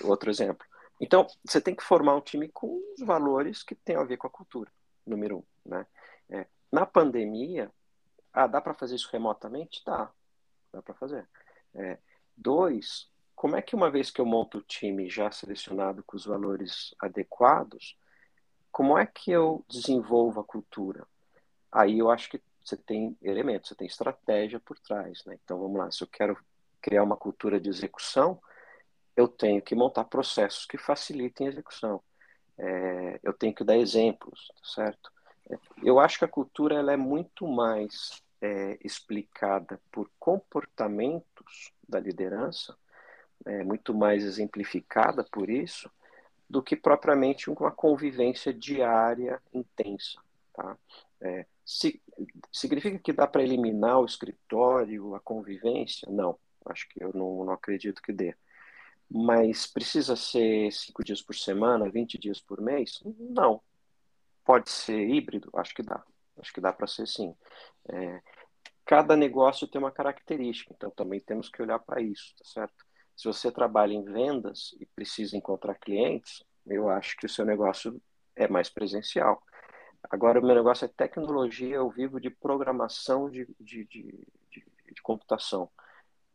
[0.04, 0.66] Outro exemplo.
[1.00, 4.28] Então, você tem que formar um time com os valores que tem a ver com
[4.28, 4.72] a cultura,
[5.06, 5.44] número um.
[5.66, 5.86] Né?
[6.30, 7.72] É, na pandemia,
[8.34, 9.82] ah, dá para fazer isso remotamente?
[9.86, 10.12] Dá,
[10.72, 11.28] dá para fazer.
[11.76, 11.98] É,
[12.36, 16.26] dois, como é que uma vez que eu monto o time já selecionado com os
[16.26, 17.98] valores adequados,
[18.72, 21.08] como é que eu desenvolvo a cultura?
[21.72, 25.24] Aí eu acho que você tem elementos, você tem estratégia por trás.
[25.26, 25.38] Né?
[25.44, 26.38] Então vamos lá, se eu quero
[26.82, 28.42] criar uma cultura de execução,
[29.16, 32.02] eu tenho que montar processos que facilitem a execução.
[32.58, 35.12] É, eu tenho que dar exemplos, certo?
[35.84, 42.78] Eu acho que a cultura ela é muito mais é, explicada por comportamentos da liderança,
[43.46, 45.90] é, muito mais exemplificada por isso,
[46.50, 50.20] do que propriamente uma convivência diária intensa.
[50.54, 50.78] Tá?
[51.22, 52.02] É, se,
[52.52, 56.08] significa que dá para eliminar o escritório, a convivência?
[56.12, 58.36] Não, acho que eu não, não acredito que dê.
[59.10, 63.02] Mas precisa ser cinco dias por semana, 20 dias por mês?
[63.20, 63.62] Não.
[64.44, 65.50] Pode ser híbrido?
[65.56, 66.04] Acho que dá.
[66.40, 67.36] Acho que dá para ser sim.
[67.90, 68.22] É,
[68.86, 72.86] cada negócio tem uma característica, então também temos que olhar para isso, tá certo?
[73.16, 78.02] Se você trabalha em vendas e precisa encontrar clientes, eu acho que o seu negócio
[78.36, 79.42] é mais presencial.
[80.10, 85.02] Agora, o meu negócio é tecnologia, eu vivo de programação de, de, de, de, de
[85.02, 85.70] computação.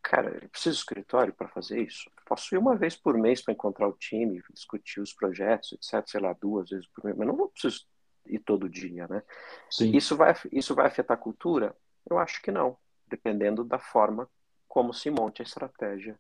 [0.01, 2.11] Cara, eu preciso de escritório para fazer isso?
[2.25, 6.21] Posso ir uma vez por mês para encontrar o time, discutir os projetos, etc., sei
[6.21, 7.87] lá, duas vezes por mês, mas não preciso
[8.29, 9.23] ir todo dia, né?
[9.71, 9.97] Sim.
[9.97, 11.77] Isso vai, isso vai afetar a cultura?
[12.09, 14.29] Eu acho que não, dependendo da forma
[14.67, 16.19] como se monte a estratégia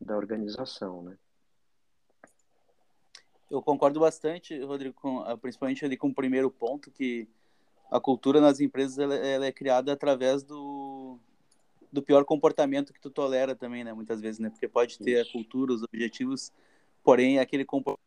[0.00, 1.16] da organização, né?
[3.50, 7.28] Eu concordo bastante, Rodrigo, com, principalmente ali com o primeiro ponto, que
[7.90, 11.18] a cultura nas empresas ela, ela é criada através do,
[11.92, 13.92] do pior comportamento que tu tolera também, né?
[13.92, 14.50] Muitas vezes, né?
[14.50, 16.52] Porque pode ter a cultura, os objetivos,
[17.02, 18.00] porém aquele comportamento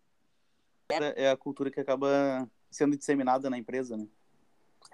[1.15, 4.07] é a cultura que acaba sendo disseminada na empresa, né?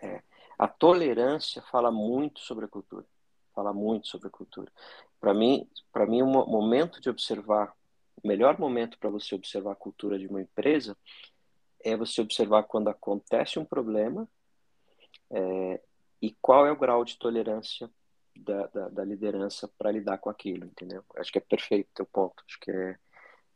[0.01, 0.21] É.
[0.57, 3.05] A tolerância fala muito sobre a cultura.
[3.53, 4.71] Fala muito sobre a cultura.
[5.19, 7.73] Para mim, para mim, um momento de observar,
[8.21, 10.97] o melhor momento para você observar a cultura de uma empresa
[11.81, 14.27] é você observar quando acontece um problema
[15.31, 15.81] é,
[16.21, 17.89] e qual é o grau de tolerância
[18.35, 21.03] da, da, da liderança para lidar com aquilo, entendeu?
[21.17, 22.43] Acho que é perfeito o teu ponto.
[22.47, 22.97] Acho que é,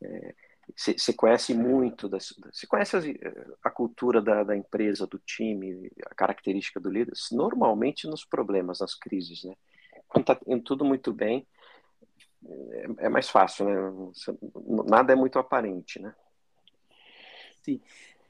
[0.02, 0.36] é
[0.76, 6.80] você conhece muito, você conhece a, a cultura da, da, empresa, do time, a característica
[6.80, 9.56] do líder, normalmente nos problemas, nas crises, né?
[10.08, 11.46] Quando está indo tudo muito bem,
[12.46, 14.14] é, é, mais fácil, né?
[14.88, 16.16] Nada é muito aparente, né?
[17.62, 17.82] Sim.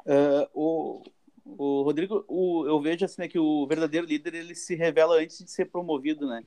[0.05, 1.03] Uh, o,
[1.45, 5.43] o Rodrigo, o, eu vejo assim né, que o verdadeiro líder ele se revela antes
[5.43, 6.43] de ser promovido, né?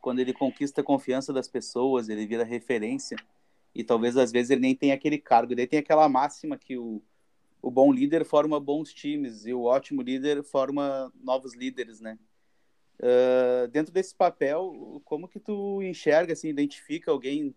[0.00, 3.16] Quando ele conquista a confiança das pessoas, ele vira referência
[3.74, 5.54] e talvez às vezes ele nem tenha aquele cargo.
[5.54, 7.02] Daí tem aquela máxima que o,
[7.62, 12.18] o bom líder forma bons times e o ótimo líder forma novos líderes, né?
[12.98, 17.54] Uh, dentro desse papel, como que tu enxerga, assim, identifica alguém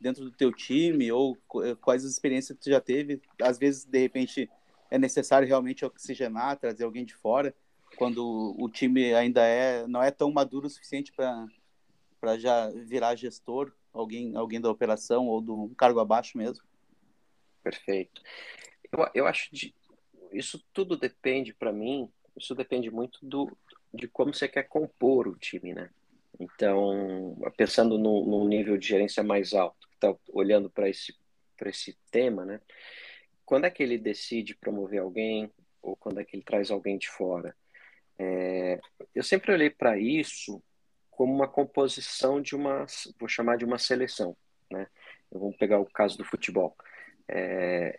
[0.00, 1.36] dentro do teu time ou
[1.80, 3.20] quais as experiências que tu já teve?
[3.42, 4.48] Às vezes, de repente,
[4.90, 7.54] é necessário realmente oxigenar, trazer alguém de fora,
[7.96, 13.72] quando o time ainda é não é tão maduro o suficiente para já virar gestor
[13.92, 16.64] alguém, alguém da operação ou do cargo abaixo mesmo?
[17.62, 18.22] Perfeito.
[18.90, 19.74] Eu, eu acho que
[20.32, 23.56] isso tudo depende para mim, isso depende muito do,
[23.92, 25.90] de como você quer compor o time, né?
[26.38, 31.14] Então, pensando no, no nível de gerência mais alto, está olhando para esse
[31.56, 32.60] para esse tema, né?
[33.44, 35.50] Quando é que ele decide promover alguém
[35.82, 37.56] ou quando é que ele traz alguém de fora?
[38.16, 38.80] É,
[39.12, 40.62] eu sempre olhei para isso
[41.18, 42.86] como uma composição de uma,
[43.18, 44.36] vou chamar de uma seleção,
[44.70, 44.86] né?
[45.32, 46.76] Vamos pegar o caso do futebol.
[47.26, 47.98] É,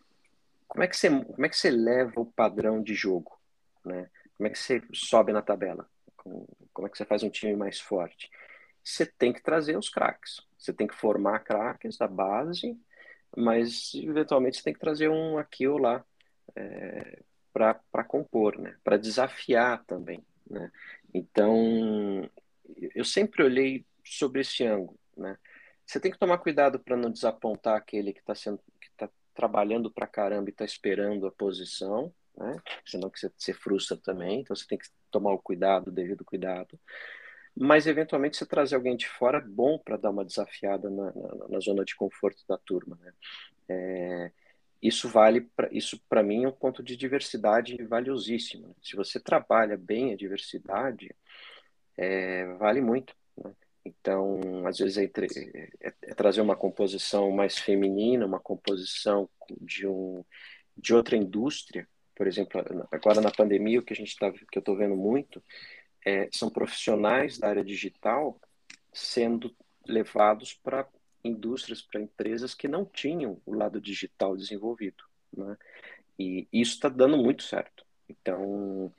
[0.66, 3.38] como é que você, como é que você leva o padrão de jogo,
[3.84, 4.10] né?
[4.38, 5.86] Como é que você sobe na tabela?
[6.16, 8.32] Como, é que você faz um time mais forte?
[8.82, 10.40] Você tem que trazer os craques.
[10.58, 12.80] Você tem que formar craques da base,
[13.36, 16.06] mas eventualmente você tem que trazer um aqui ou lá
[16.56, 18.78] é, para compor, né?
[18.82, 20.72] Para desafiar também, né?
[21.14, 22.30] Então
[22.96, 25.38] eu sempre olhei sobre esse ângulo, né?
[25.86, 29.92] Você tem que tomar cuidado para não desapontar aquele que está sendo que está trabalhando
[29.92, 32.56] para caramba e está esperando a posição, né?
[32.86, 34.42] Senão que você se frustra também.
[34.42, 36.80] Então você tem que tomar o cuidado, o devido cuidado.
[37.56, 41.48] Mas eventualmente você trazer alguém de fora é bom para dar uma desafiada na, na,
[41.50, 43.14] na, zona de conforto da turma, né?
[43.68, 44.32] É,
[44.82, 48.68] isso vale para isso para mim é um ponto de diversidade valiosíssimo.
[48.68, 48.74] Né?
[48.82, 51.14] Se você trabalha bem a diversidade,
[52.00, 53.14] é, vale muito.
[53.36, 53.54] Né?
[53.84, 55.04] Então, às vezes, é,
[55.82, 60.24] é, é, trazer uma composição mais feminina, uma composição de, um,
[60.78, 61.86] de outra indústria.
[62.16, 65.44] Por exemplo, agora na pandemia, o que a gente tá, que eu estou vendo muito
[66.06, 68.40] é, são profissionais da área digital
[68.94, 69.54] sendo
[69.86, 70.88] levados para
[71.24, 75.04] indústrias, para empresas que não tinham o lado digital desenvolvido.
[75.36, 75.58] Né?
[76.18, 77.86] E isso está dando muito certo.
[78.08, 78.94] Então,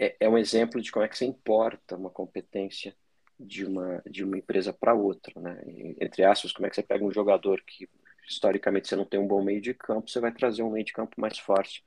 [0.00, 2.96] é, é um exemplo de como é que você importa uma competência
[3.38, 5.62] de uma, de uma empresa para outra, né?
[6.00, 7.88] Entre aspas, como é que você pega um jogador que
[8.26, 10.92] historicamente você não tem um bom meio de campo, você vai trazer um meio de
[10.92, 11.84] campo mais forte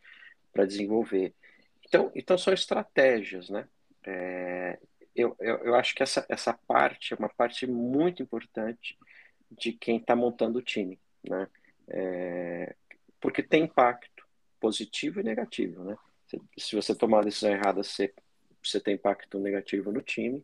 [0.52, 1.34] para desenvolver.
[1.86, 3.68] Então, então são estratégias, né?
[4.06, 4.80] É,
[5.16, 8.98] eu, eu, eu acho que essa, essa parte é uma parte muito importante
[9.50, 11.48] de quem está montando o time, né?
[11.88, 12.76] É,
[13.20, 14.28] porque tem impacto
[14.60, 15.98] positivo e negativo, né?
[16.58, 18.14] Se você tomar a decisão errada, você,
[18.64, 20.44] você tem impacto negativo no time.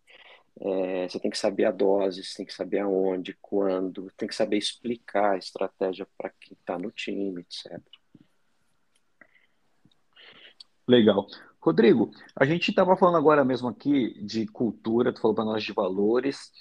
[0.62, 4.36] É, você tem que saber a dose, você tem que saber aonde, quando, tem que
[4.36, 7.82] saber explicar a estratégia para quem está no time, etc.
[10.88, 11.28] Legal.
[11.62, 15.72] Rodrigo, a gente estava falando agora mesmo aqui de cultura, tu falou para nós de
[15.72, 16.52] valores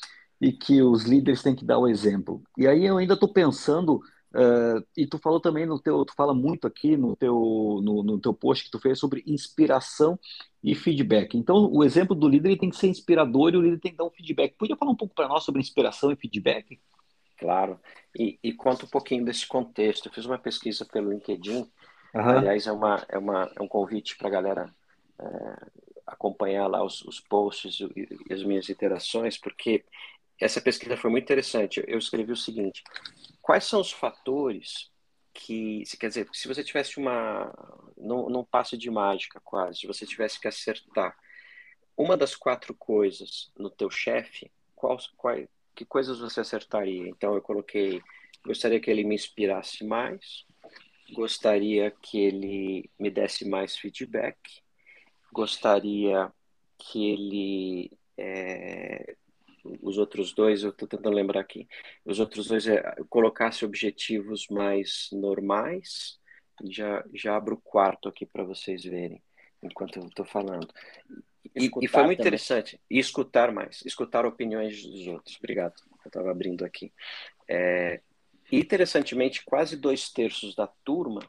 [0.41, 2.43] e que os líderes têm que dar o exemplo.
[2.57, 4.01] E aí eu ainda estou pensando,
[4.35, 8.21] uh, e tu falou também no teu, tu fala muito aqui no teu, no, no,
[8.21, 10.19] teu post que tu fez sobre inspiração
[10.63, 11.37] e feedback.
[11.37, 14.05] Então, o exemplo do líder tem que ser inspirador e o líder tem que dar
[14.05, 14.55] um feedback.
[14.57, 16.81] Podia falar um pouco para nós sobre inspiração e feedback?
[17.39, 17.79] Claro.
[18.19, 20.07] E, e conta um pouquinho desse contexto.
[20.07, 21.59] Eu fiz uma pesquisa pelo LinkedIn.
[22.15, 22.21] Uhum.
[22.21, 24.75] Aliás, é, uma, é, uma, é um convite para a galera
[25.21, 25.67] é,
[26.07, 29.85] acompanhar lá os, os posts e, e as minhas interações, porque
[30.41, 31.83] essa pesquisa foi muito interessante.
[31.87, 32.83] Eu escrevi o seguinte:
[33.49, 34.91] quais são os fatores
[35.33, 37.51] que, quer dizer, se você tivesse uma,
[37.97, 41.17] não, não passe de mágica quase, se você tivesse que acertar
[41.97, 45.35] uma das quatro coisas no teu chefe, qual, qual,
[45.75, 47.09] que coisas você acertaria?
[47.09, 48.03] Então eu coloquei,
[48.45, 50.45] gostaria que ele me inspirasse mais,
[51.15, 54.37] gostaria que ele me desse mais feedback,
[55.33, 56.31] gostaria
[56.77, 59.17] que ele é,
[59.83, 61.69] os outros dois, eu estou tentando lembrar aqui,
[62.05, 66.19] os outros dois é colocasse objetivos mais normais,
[66.65, 69.23] já, já abro o quarto aqui para vocês verem,
[69.63, 70.69] enquanto eu estou falando.
[71.55, 72.13] E, e, foi muito também.
[72.15, 72.81] interessante.
[72.91, 75.37] E escutar mais, escutar opiniões dos outros.
[75.39, 75.75] Obrigado.
[76.05, 76.93] Eu estava abrindo aqui.
[77.49, 78.01] É,
[78.53, 81.21] interessantemente, quase dois terços da turma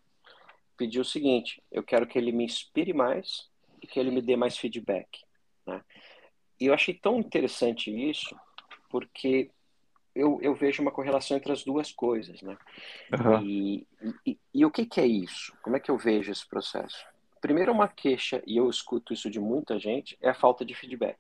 [0.78, 3.50] pediu o seguinte: eu quero que ele me inspire mais
[3.82, 5.22] e que ele me dê mais feedback.
[5.66, 5.84] Né?
[6.60, 8.36] E eu achei tão interessante isso,
[8.90, 9.50] porque
[10.14, 12.42] eu, eu vejo uma correlação entre as duas coisas.
[12.42, 12.58] Né?
[13.14, 13.46] Uhum.
[13.46, 13.88] E,
[14.26, 15.54] e, e, o que, que é isso?
[15.62, 17.06] Como é que eu vejo esse processo?
[17.40, 21.18] primeiro uma queixa, e eu escuto isso de muita gente, é a falta de feedback.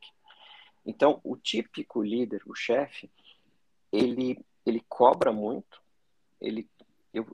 [0.85, 3.09] Então, o típico líder, o chefe,
[3.91, 5.81] ele, ele cobra muito,
[6.39, 6.69] ele,
[7.13, 7.25] eu,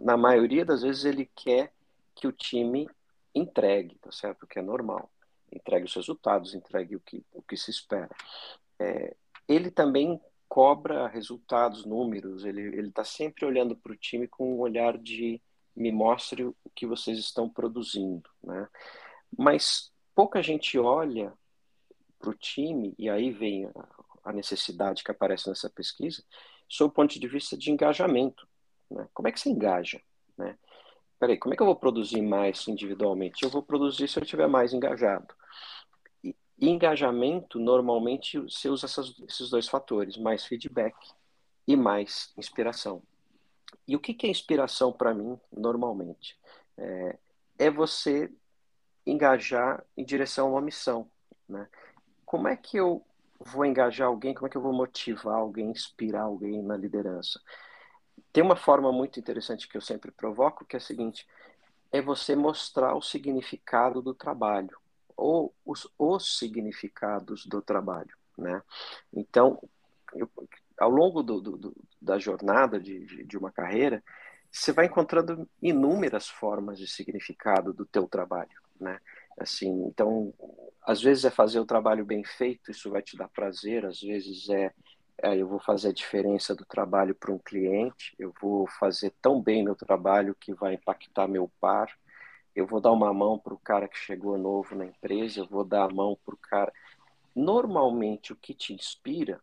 [0.00, 1.72] na maioria das vezes ele quer
[2.14, 2.88] que o time
[3.34, 4.44] entregue, tá certo?
[4.44, 5.10] O que é normal.
[5.54, 8.10] Entregue os resultados, entregue o que, o que se espera.
[8.78, 9.14] É,
[9.48, 14.96] ele também cobra resultados, números, ele está sempre olhando para o time com um olhar
[14.98, 15.40] de
[15.74, 18.68] me mostre o que vocês estão produzindo, né?
[19.36, 21.32] Mas pouca gente olha
[22.18, 23.68] para o time, e aí vem
[24.24, 26.22] a, necessidade que aparece nessa pesquisa,
[26.68, 28.48] sob o ponto de vista de engajamento.
[28.90, 29.06] Né?
[29.12, 30.00] Como é que você engaja?
[30.38, 30.56] Né?
[31.18, 33.42] Peraí, como é que eu vou produzir mais individualmente?
[33.42, 35.34] Eu vou produzir se eu estiver mais engajado.
[36.58, 40.94] E, engajamento, normalmente, você usa essas, esses dois fatores, mais feedback
[41.66, 43.02] e mais inspiração.
[43.86, 46.38] E o que, que é inspiração para mim, normalmente?
[46.76, 47.18] É,
[47.58, 48.32] é, você
[49.06, 51.10] engajar em direção a uma missão.
[51.48, 51.68] Né?
[52.24, 53.04] Como é que eu
[53.38, 54.32] vou engajar alguém?
[54.32, 57.40] Como é que eu vou motivar alguém, inspirar alguém na liderança?
[58.32, 61.26] Tem uma forma muito interessante que eu sempre provoco, que é a seguinte:
[61.92, 64.76] é você mostrar o significado do trabalho,
[65.16, 68.14] ou os, os significados do trabalho.
[68.36, 68.62] Né?
[69.12, 69.60] Então,
[70.14, 70.30] eu,
[70.78, 74.02] ao longo do, do, da jornada de, de, uma carreira,
[74.50, 79.00] você vai encontrando inúmeras formas de significado do teu trabalho, né?
[79.36, 80.32] Assim, então,
[80.86, 84.48] às vezes é fazer o trabalho bem feito, isso vai te dar prazer, às vezes
[84.48, 84.72] é,
[85.18, 89.42] é eu vou fazer a diferença do trabalho para um cliente, eu vou fazer tão
[89.42, 91.88] bem meu trabalho que vai impactar meu par,
[92.54, 95.64] eu vou dar uma mão para o cara que chegou novo na empresa, eu vou
[95.64, 96.72] dar a mão para o cara.
[97.34, 99.40] Normalmente, o que te inspira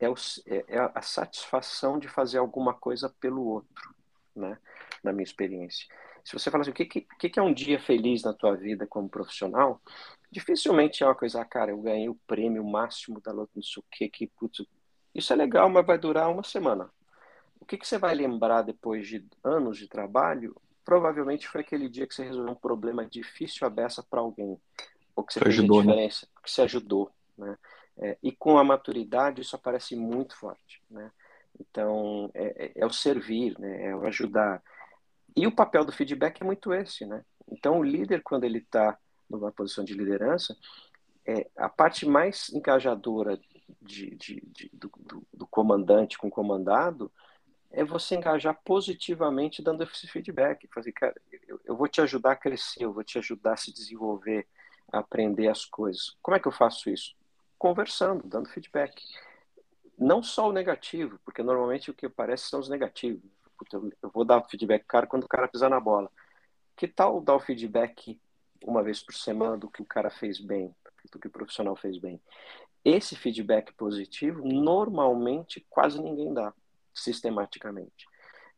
[0.00, 0.14] é, o,
[0.46, 3.94] é, é a satisfação de fazer alguma coisa pelo outro,
[4.34, 4.58] né?
[5.02, 5.86] Na minha experiência.
[6.24, 8.86] Se você fala assim, o que, que, que é um dia feliz na tua vida
[8.86, 9.80] como profissional,
[10.30, 13.80] dificilmente é uma coisa, ah, cara, eu ganhei o prêmio máximo da luta, não sei
[13.80, 14.64] o que, que putz,
[15.14, 16.90] isso é legal, mas vai durar uma semana.
[17.60, 20.54] O que, que você vai lembrar depois de anos de trabalho?
[20.88, 24.58] Provavelmente foi aquele dia que você resolveu um problema difícil a beça para alguém,
[25.14, 25.90] ou que você, você fez ajudou, a né?
[25.90, 27.58] diferença, que você ajudou, né?
[27.98, 31.12] É, e com a maturidade isso aparece muito forte, né?
[31.60, 33.88] Então é, é, é, o servir, né?
[33.88, 34.62] É o ajudar.
[35.36, 37.22] E o papel do feedback é muito esse, né?
[37.52, 40.56] Então o líder quando ele está numa posição de liderança,
[41.26, 43.38] é a parte mais engajadora
[43.82, 47.12] de, de, de do, do, do, comandante com o comandado
[47.70, 51.14] é você engajar positivamente dando esse feedback, fazer, cara,
[51.46, 54.46] eu, eu vou te ajudar a crescer, eu vou te ajudar a se desenvolver,
[54.90, 56.16] a aprender as coisas.
[56.22, 57.14] Como é que eu faço isso?
[57.58, 59.02] conversando, dando feedback.
[59.98, 63.22] Não só o negativo, porque normalmente o que aparece são os negativos.
[63.72, 66.08] Eu vou dar feedback cara quando o cara pisar na bola.
[66.76, 68.20] Que tal dar o feedback
[68.62, 70.74] uma vez por semana do que o cara fez bem,
[71.10, 72.22] do que o profissional fez bem?
[72.84, 76.54] Esse feedback positivo, normalmente, quase ninguém dá,
[76.98, 78.06] sistematicamente.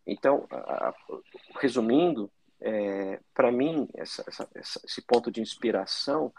[0.07, 0.95] Então, a, a,
[1.61, 2.31] resumindo,
[2.61, 4.49] é, para mim, essa, essa,
[4.85, 6.33] esse ponto de inspiração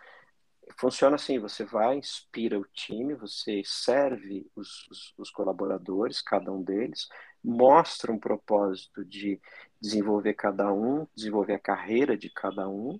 [0.78, 6.62] funciona assim: você vai, inspira o time, você serve os, os, os, colaboradores, cada um
[6.62, 7.08] deles,
[7.43, 9.39] mostra um propósito de
[9.80, 12.99] desenvolver cada um, desenvolver a carreira de cada um.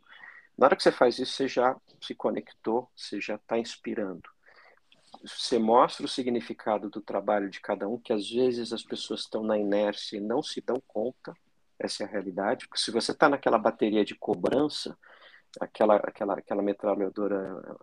[0.58, 4.30] Na hora que você faz isso, você já se conectou, você já está inspirando.
[5.24, 9.44] Você mostra o significado do trabalho de cada um, que às vezes as pessoas estão
[9.44, 11.34] na inércia e não se dão conta,
[11.78, 14.98] essa é a realidade, porque se você está naquela bateria de cobrança,
[15.60, 17.78] aquela, aquela, aquela metralhadora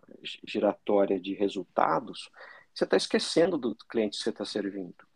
[0.47, 2.31] giratória de resultados,
[2.73, 5.07] você está esquecendo do cliente que você está servindo.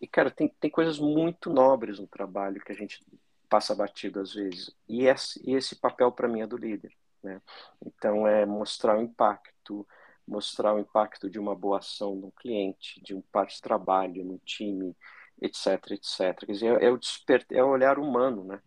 [0.00, 3.02] E, cara, tem, tem coisas muito nobres no trabalho que a gente
[3.48, 4.74] passa batido às vezes.
[4.86, 6.92] E esse, e esse papel, para mim, é do líder.
[7.22, 7.40] Né?
[7.84, 9.86] Então, é mostrar o impacto,
[10.26, 14.38] mostrar o impacto de uma boa ação no cliente, de um par de trabalho, no
[14.44, 14.96] time,
[15.40, 16.44] etc, etc.
[16.44, 18.60] Quer dizer, é, o, desper, é o olhar humano né?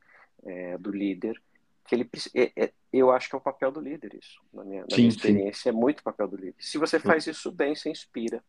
[0.46, 1.42] É, do líder
[1.90, 4.82] que ele é, é, eu acho que é o papel do líder isso na minha,
[4.82, 5.70] na sim, minha experiência sim.
[5.70, 8.44] é muito o papel do líder se você faz isso bem você inspira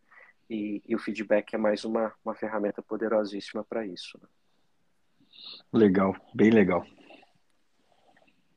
[0.48, 4.28] e, e o feedback é mais uma, uma ferramenta poderosíssima para isso né?
[5.72, 6.86] legal bem legal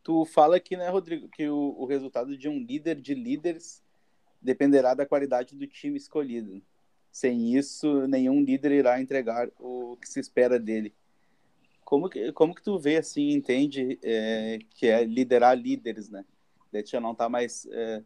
[0.04, 3.82] tu fala aqui né Rodrigo que o, o resultado de um líder de líderes
[4.44, 6.62] dependerá da qualidade do time escolhido
[7.12, 10.94] sem isso nenhum líder irá entregar o que se espera dele
[11.94, 16.26] como que, como que tu vê, assim, entende é, que é liderar líderes, né?
[16.72, 18.02] Deixa não tá mais é,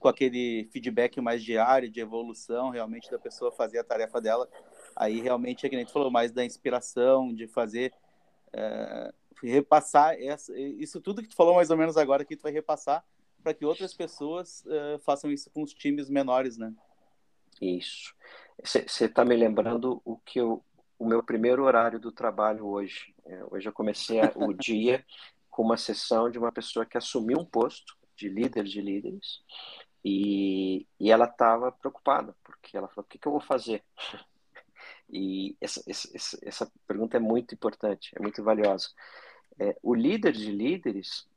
[0.00, 4.48] com aquele feedback mais diário, de evolução, realmente, da pessoa fazer a tarefa dela.
[4.96, 7.92] Aí, realmente, é que nem tu falou, mais da inspiração, de fazer...
[8.52, 9.12] É,
[9.42, 13.04] repassar essa, isso tudo que tu falou mais ou menos agora que tu vai repassar
[13.44, 16.74] para que outras pessoas uh, façam isso com os times menores, né?
[17.60, 18.14] Isso.
[18.64, 20.64] Você está me lembrando o que eu
[20.98, 23.14] o meu primeiro horário do trabalho hoje.
[23.26, 25.04] É, hoje eu comecei o dia
[25.50, 29.42] com uma sessão de uma pessoa que assumiu um posto de líder de líderes
[30.04, 33.84] e, e ela estava preocupada, porque ela falou: o que, que eu vou fazer?
[35.10, 38.88] E essa, essa, essa pergunta é muito importante, é muito valiosa.
[39.58, 41.28] É, o líder de líderes,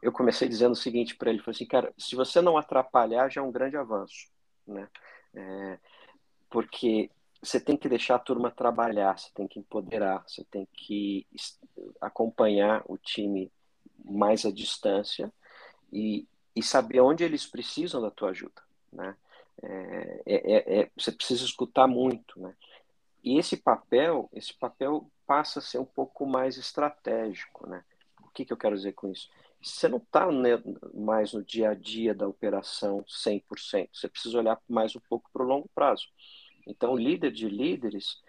[0.00, 3.40] eu comecei dizendo o seguinte para ele: falei assim, cara, se você não atrapalhar, já
[3.40, 4.28] é um grande avanço.
[4.66, 4.88] Né?
[5.34, 5.78] É,
[6.50, 7.10] porque
[7.42, 11.26] você tem que deixar a turma trabalhar, você tem que empoderar, você tem que
[12.00, 13.50] acompanhar o time
[14.04, 15.32] mais à distância
[15.92, 19.16] e, e saber onde eles precisam da tua ajuda, né?
[19.62, 22.54] É, é, é, é, você precisa escutar muito, né?
[23.22, 27.84] E esse papel, esse papel passa a ser um pouco mais estratégico, né?
[28.22, 29.28] O que, que eu quero dizer com isso?
[29.62, 30.60] Você não está né,
[30.92, 35.44] mais no dia a dia da operação 100%, você precisa olhar mais um pouco para
[35.44, 36.08] o longo prazo.
[36.66, 38.20] Então, líder de líderes,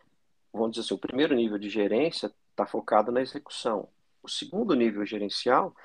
[0.52, 3.90] vamos dizer assim, o primeiro nível de gerência está focado na execução.
[4.22, 5.76] O segundo nível gerencial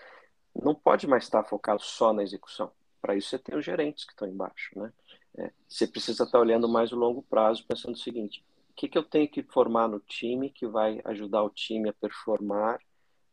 [0.55, 2.70] não pode mais estar focado só na execução.
[3.01, 4.78] Para isso, você tem os gerentes que estão embaixo.
[4.78, 4.92] Né?
[5.38, 8.99] É, você precisa estar olhando mais o longo prazo, pensando o seguinte: o que, que
[8.99, 12.78] eu tenho que formar no time que vai ajudar o time a performar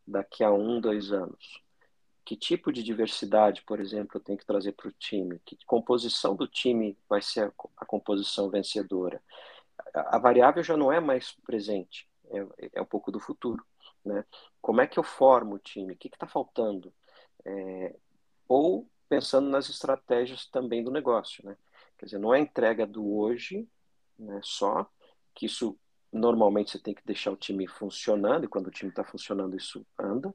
[0.08, 1.65] daqui a um, dois anos?
[2.26, 6.36] Que tipo de diversidade, por exemplo, eu tenho que trazer para o time, que composição
[6.36, 9.22] do time vai ser a, composição vencedora.
[9.94, 13.64] A, a, variável já não é mais presente, é, é um pouco do futuro.
[14.04, 14.26] Né?
[14.60, 15.94] Como é que eu formo o time?
[15.94, 16.92] O que está faltando?
[17.46, 17.96] É,
[18.48, 21.46] ou pensando nas estratégias também do negócio.
[21.46, 21.56] Né?
[21.96, 23.68] Quer dizer, não é entrega do hoje
[24.18, 24.90] né, só,
[25.34, 25.78] que isso
[26.12, 29.86] normalmente você tem que deixar o time funcionando, e quando o time está funcionando, isso
[30.00, 30.34] anda.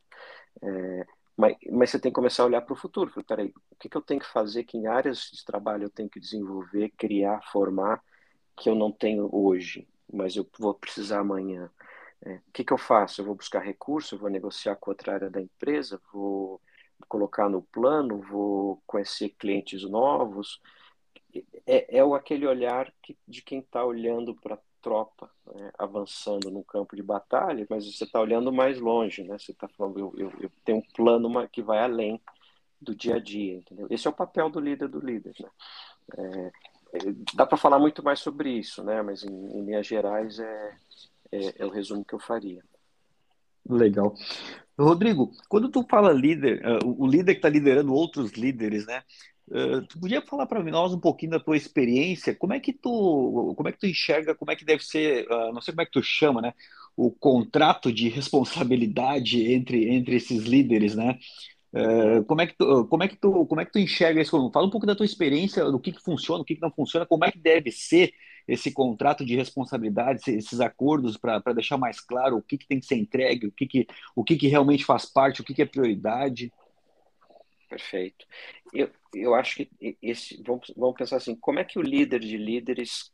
[0.62, 1.06] É,
[1.40, 3.10] mas, mas você tem que começar a olhar para o futuro.
[3.10, 4.64] Falei, peraí, o que, que eu tenho que fazer?
[4.64, 8.02] Que em áreas de trabalho eu tenho que desenvolver, criar, formar,
[8.56, 11.70] que eu não tenho hoje, mas eu vou precisar amanhã?
[12.22, 13.22] É, o que, que eu faço?
[13.22, 16.60] Eu vou buscar recurso, vou negociar com outra área da empresa, vou
[17.08, 20.60] colocar no plano, vou conhecer clientes novos.
[21.66, 26.96] É, é aquele olhar que, de quem está olhando para tropa né, avançando no campo
[26.96, 29.38] de batalha, mas você está olhando mais longe, né?
[29.38, 32.20] Você está falando, eu, eu, eu, tenho um plano que vai além
[32.80, 33.86] do dia a dia, entendeu?
[33.90, 35.50] Esse é o papel do líder do líder, né?
[36.16, 36.52] É,
[36.94, 36.98] é
[37.34, 39.02] dá para falar muito mais sobre isso, né?
[39.02, 40.76] Mas em, em linhas gerais é,
[41.32, 42.62] é, é o resumo que eu faria.
[43.68, 44.14] Legal.
[44.78, 49.02] Rodrigo, quando tu fala líder, uh, o líder que está liderando outros líderes, né?
[49.50, 52.34] Uh, tu podia falar para nós um pouquinho da tua experiência?
[52.34, 54.34] Como é que tu, como é que tu enxerga?
[54.34, 55.26] Como é que deve ser?
[55.26, 56.54] Uh, não sei como é que tu chama, né?
[56.96, 61.18] O contrato de responsabilidade entre entre esses líderes, né?
[61.72, 64.50] Uh, como é que tu, como é que tu, como é que tu enxerga isso?
[64.52, 67.06] Fala um pouco da tua experiência, do que que funciona, o que que não funciona,
[67.06, 68.12] como é que deve ser
[68.46, 72.86] esse contrato de responsabilidade, esses acordos para deixar mais claro o que, que, tem que
[72.86, 75.66] ser entregue, o que, que, o que, que realmente faz parte, o que, que é
[75.66, 76.52] prioridade?
[77.70, 78.26] Perfeito.
[78.74, 82.36] Eu, eu acho que esse, vamos, vamos pensar assim, como é que o líder de
[82.36, 83.12] líderes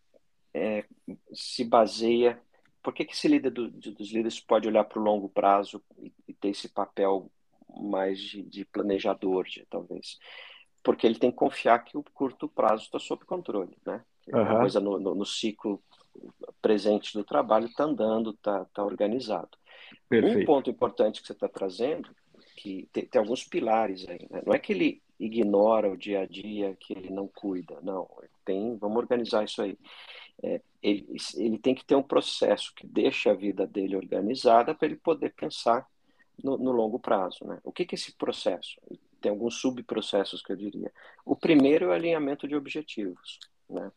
[0.55, 0.83] é,
[1.31, 2.41] se baseia,
[2.83, 6.11] por que, que esse líder do, dos líderes pode olhar para o longo prazo e,
[6.27, 7.31] e, ter esse papel
[7.69, 10.19] mais de, de planejador, de, talvez?
[10.83, 14.03] Porque ele tem que confiar que o curto prazo está sob controle, né?
[14.29, 14.41] Uhum.
[14.41, 15.83] A coisa no, no, no, ciclo
[16.63, 19.51] presente do trabalho está andando, está tá organizado.
[20.09, 20.39] Perfeito.
[20.39, 22.09] Um ponto importante que você está trazendo
[22.67, 24.27] que tem, tem alguns pilares aí.
[24.29, 24.43] Né?
[24.45, 28.09] Não é que ele ignora o dia a dia, que ele não cuida, não.
[28.45, 29.79] Tem, vamos organizar isso aí.
[30.43, 31.07] É, ele,
[31.37, 35.33] ele tem que ter um processo que deixe a vida dele organizada para ele poder
[35.35, 35.87] pensar
[36.43, 37.45] no, no, longo prazo.
[37.45, 37.61] Né?
[37.63, 38.81] O que, que é esse processo?
[39.21, 40.93] Tem alguns subprocessos que eu diria.
[41.25, 43.39] O primeiro é o alinhamento de objetivos.
[43.71, 43.93] Né?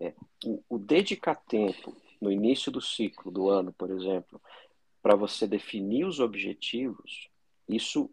[0.00, 0.14] É,
[0.46, 4.40] o, o dedicar tempo no início do ciclo do ano, por exemplo,
[5.02, 7.28] para você definir os objetivos,
[7.68, 8.10] isso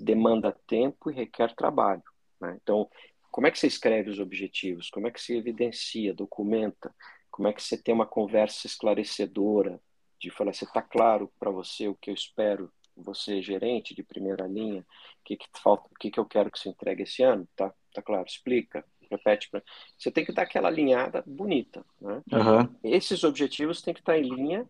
[0.00, 2.02] demanda tempo e requer trabalho.
[2.40, 2.58] Né?
[2.62, 2.88] Então,
[3.30, 4.90] como é que você escreve os objetivos?
[4.90, 6.94] Como é que se evidencia, documenta?
[7.30, 9.80] Como é que você tem uma conversa esclarecedora
[10.20, 14.46] de falar, você está claro para você o que eu espero, você gerente de primeira
[14.46, 17.48] linha, o que, que falta, o que, que eu quero que você entregue esse ano?
[17.54, 18.26] Tá, tá claro?
[18.26, 19.48] Explica, repete.
[19.48, 19.62] Pra...
[19.96, 21.84] Você tem que dar aquela alinhada bonita.
[22.00, 22.22] Né?
[22.32, 22.76] Uhum.
[22.82, 24.66] Esses objetivos têm que estar em linha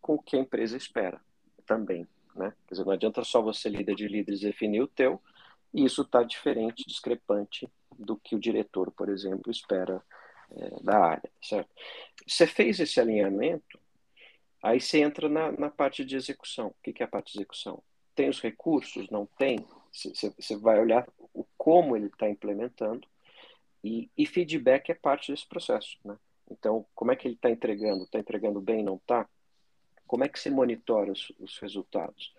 [0.00, 1.20] com o que a empresa espera
[1.66, 2.08] também.
[2.38, 2.54] Né?
[2.66, 5.20] Quer dizer, não adianta só você, líder de líderes, definir o teu,
[5.74, 7.68] e isso está diferente, discrepante
[7.98, 10.00] do que o diretor, por exemplo, espera
[10.50, 11.68] é, da área, certo?
[12.26, 13.78] Você fez esse alinhamento,
[14.62, 16.68] aí você entra na, na parte de execução.
[16.68, 17.82] O que, que é a parte de execução?
[18.14, 19.10] Tem os recursos?
[19.10, 19.58] Não tem?
[19.92, 23.06] Você, vai olhar o como ele está implementando
[23.82, 26.16] e, e, feedback é parte desse processo, né?
[26.50, 28.04] Então, como é que ele está entregando?
[28.04, 28.82] Está entregando bem?
[28.82, 29.28] Não está?
[30.08, 32.34] Como é que se monitora os, os resultados?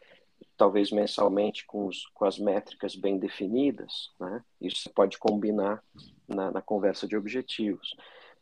[0.57, 4.43] Talvez mensalmente com, os, com, as métricas bem definidas, né?
[4.59, 5.81] Isso você pode combinar
[6.27, 7.95] na, na conversa de objetivos.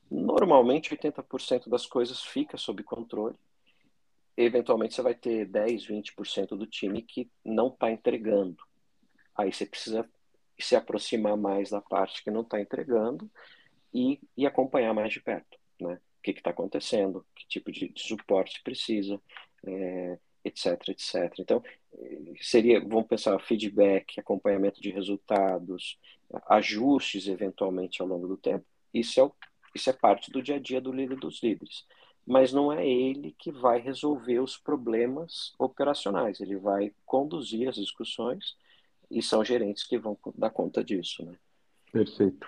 [0.09, 3.35] Normalmente, 80% das coisas fica sob controle.
[4.35, 8.63] Eventualmente, você vai ter 10, 20% do time que não está entregando.
[9.35, 10.09] Aí você precisa
[10.57, 13.29] se aproximar mais da parte que não está entregando
[13.93, 15.99] e, e acompanhar mais de perto, né?
[16.33, 19.19] Que está acontecendo, que tipo de, de suporte precisa,
[19.65, 21.33] é, etc, etc.
[21.39, 21.63] Então,
[22.41, 25.97] seria, vamos pensar, feedback, acompanhamento de resultados,
[26.47, 28.65] ajustes eventualmente ao longo do tempo.
[28.93, 29.31] Isso é,
[29.75, 31.85] isso é parte do dia a dia do líder dos líderes.
[32.25, 38.55] Mas não é ele que vai resolver os problemas operacionais, ele vai conduzir as discussões
[39.09, 41.25] e são gerentes que vão dar conta disso.
[41.25, 41.37] Né?
[41.91, 42.45] Perfeito.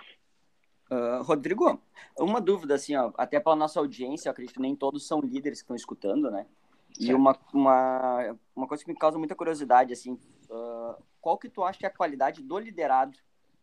[0.90, 1.80] Uh, Rodrigo,
[2.18, 5.60] uma dúvida, assim, ó, até para nossa audiência, eu acredito que nem todos são líderes
[5.60, 6.46] que estão escutando, né?
[6.98, 10.18] E uma, uma, uma coisa que me causa muita curiosidade, assim,
[10.50, 13.16] uh, qual que tu acha que é a qualidade do liderado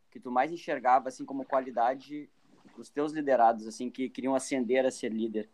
[0.10, 2.30] que tu mais enxergava, assim, como qualidade
[2.78, 5.50] dos teus liderados, assim, que queriam ascender a ser líder?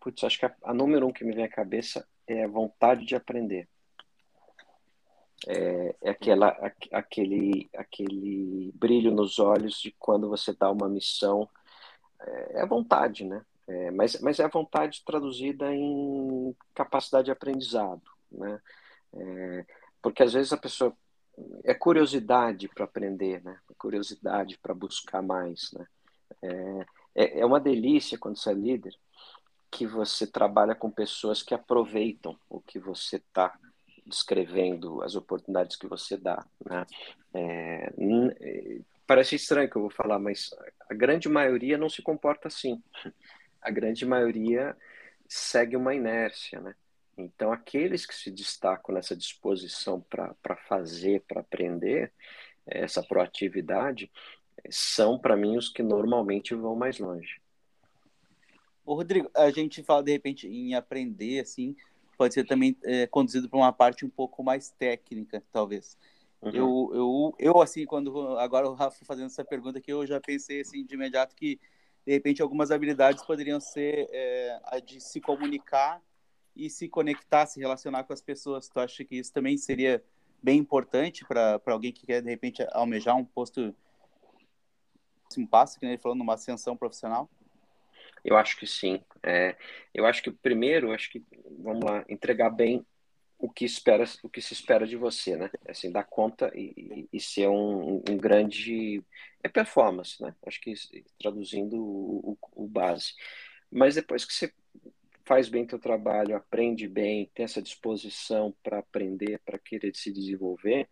[0.00, 3.04] Putz, acho que a, a número um que me vem à cabeça é a vontade
[3.04, 3.68] de aprender
[5.46, 6.48] é, é aquela,
[6.92, 11.48] aquele, aquele brilho nos olhos de quando você dá uma missão.
[12.20, 13.44] É, é vontade, né?
[13.66, 18.60] É, mas, mas é a vontade traduzida em capacidade de aprendizado, né?
[19.14, 19.66] É,
[20.02, 20.96] porque às vezes a pessoa
[21.64, 23.58] é curiosidade para aprender, né?
[23.70, 25.86] É curiosidade para buscar mais, né?
[26.42, 28.94] É, é, é uma delícia quando você é líder
[29.70, 33.56] que você trabalha com pessoas que aproveitam o que você está
[34.08, 36.44] descrevendo as oportunidades que você dá.
[36.64, 36.86] Né?
[37.34, 37.92] É,
[38.40, 40.50] é, parece estranho que eu vou falar, mas
[40.88, 42.82] a grande maioria não se comporta assim.
[43.60, 44.76] A grande maioria
[45.28, 46.74] segue uma inércia, né?
[47.16, 52.12] Então, aqueles que se destacam nessa disposição para fazer, para aprender,
[52.64, 54.10] essa proatividade,
[54.70, 57.40] são, para mim, os que normalmente vão mais longe.
[58.84, 61.76] Ô, Rodrigo, a gente fala, de repente, em aprender, assim,
[62.18, 65.96] pode ser também é, conduzido para uma parte um pouco mais técnica, talvez.
[66.42, 66.50] Uhum.
[66.50, 70.60] Eu, eu, eu, assim, quando agora o Rafa fazendo essa pergunta aqui, eu já pensei
[70.60, 71.60] assim de imediato que
[72.04, 76.02] de repente algumas habilidades poderiam ser é, a de se comunicar
[76.56, 78.68] e se conectar, se relacionar com as pessoas.
[78.68, 80.02] Tu acha que isso também seria
[80.42, 83.74] bem importante para alguém que quer de repente almejar um posto,
[85.36, 87.28] um passo, que ele falou, numa ascensão profissional?
[88.24, 89.02] Eu acho que sim.
[89.22, 89.56] É,
[89.94, 91.24] eu acho que primeiro, acho que,
[91.58, 92.84] vamos lá, entregar bem
[93.38, 95.50] o que espera, o que se espera de você, né?
[95.68, 99.02] Assim, dar conta e, e ser um, um, grande
[99.42, 100.34] é performance, né?
[100.44, 100.74] Acho que
[101.20, 103.14] traduzindo o, o, o, base.
[103.70, 104.52] Mas depois que você
[105.24, 110.88] faz bem teu trabalho, aprende bem, tem essa disposição para aprender, para querer se desenvolver,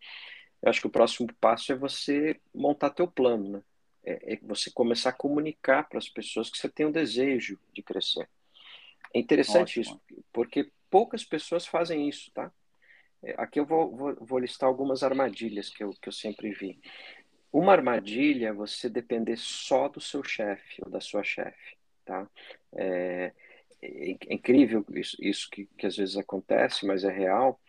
[0.62, 3.62] eu acho que o próximo passo é você montar teu plano, né?
[4.06, 7.82] É, é você começar a comunicar para as pessoas que você tem um desejo de
[7.82, 8.28] crescer.
[9.12, 9.82] É interessante Ótimo.
[9.82, 12.52] isso, porque poucas pessoas fazem isso, tá?
[13.22, 16.80] É, aqui eu vou, vou, vou, listar algumas armadilhas que eu, que eu sempre vi.
[17.52, 22.28] Uma armadilha é você depender só do seu chefe ou da sua chefe, tá?
[22.74, 23.32] É,
[23.82, 27.60] é, é incrível isso, isso que, que às vezes acontece, mas é real.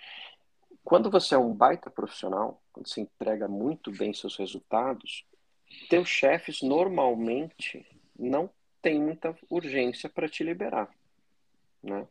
[0.83, 5.25] Quando você é um baita profissional, quando você entrega muito bem seus resultados,
[5.89, 7.85] teus chefes normalmente
[8.17, 8.49] não
[8.81, 10.89] têm muita urgência para te liberar,
[11.83, 12.07] né?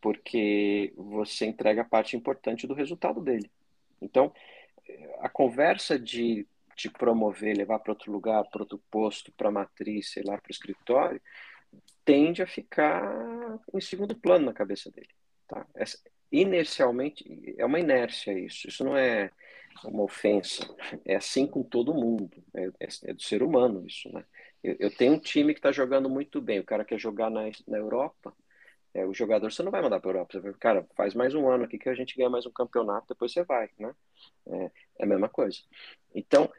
[0.00, 3.50] porque você entrega a parte importante do resultado dele.
[4.00, 4.32] Então,
[5.20, 10.22] a conversa de te promover, levar para outro lugar, para outro posto, para matriz, sei
[10.22, 11.20] lá, para o escritório,
[12.04, 15.10] tende a ficar em segundo plano na cabeça dele.
[15.48, 15.66] Tá?
[15.74, 15.98] Essa,
[16.30, 18.68] inercialmente, é uma inércia isso.
[18.68, 19.30] Isso não é
[19.84, 20.64] uma ofensa.
[21.04, 22.30] É assim com todo mundo.
[22.54, 24.24] É, é, é do ser humano isso, né?
[24.62, 26.58] Eu, eu tenho um time que está jogando muito bem.
[26.60, 28.34] O cara quer jogar na, na Europa,
[28.94, 30.32] é, o jogador você não vai mandar para a Europa.
[30.32, 33.08] Você vai, cara, faz mais um ano aqui que a gente ganha mais um campeonato,
[33.08, 33.94] depois você vai, né?
[34.46, 34.70] É,
[35.00, 35.58] é a mesma coisa.
[36.14, 36.50] Então,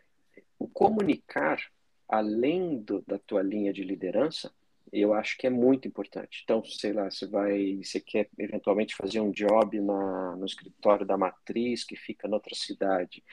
[0.57, 1.59] o comunicar,
[2.07, 4.53] além do, da tua linha de liderança,
[4.91, 6.41] eu acho que é muito importante.
[6.43, 11.17] Então, sei lá, você vai, você quer eventualmente fazer um job na, no escritório da
[11.17, 13.23] matriz que fica noutra cidade,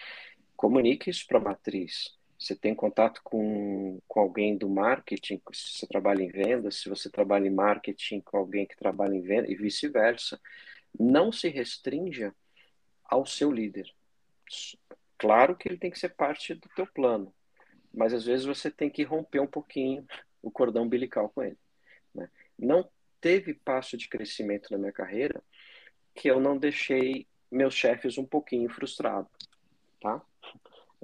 [0.57, 5.87] comunique isso para a matriz você tem contato com, com alguém do marketing, se você
[5.87, 9.55] trabalha em vendas, se você trabalha em marketing com alguém que trabalha em venda e
[9.55, 10.41] vice-versa.
[10.99, 12.35] Não se restrinja
[13.05, 13.91] ao seu líder.
[15.19, 17.33] Claro que ele tem que ser parte do teu plano,
[17.93, 20.07] mas às vezes você tem que romper um pouquinho
[20.47, 21.59] o cordão umbilical com ele.
[22.15, 22.31] Né?
[22.57, 22.89] Não
[23.21, 25.43] teve passo de crescimento na minha carreira
[26.15, 29.31] que eu não deixei meus chefes um pouquinho frustrados,
[30.01, 30.23] tá?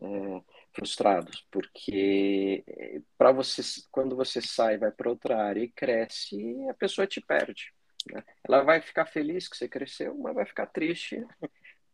[0.01, 6.57] É, frustrados, porque eh, para você, quando você sai, vai para outra área e cresce,
[6.69, 7.73] a pessoa te perde.
[8.11, 8.25] Né?
[8.43, 11.25] Ela vai ficar feliz que você cresceu, mas vai ficar triste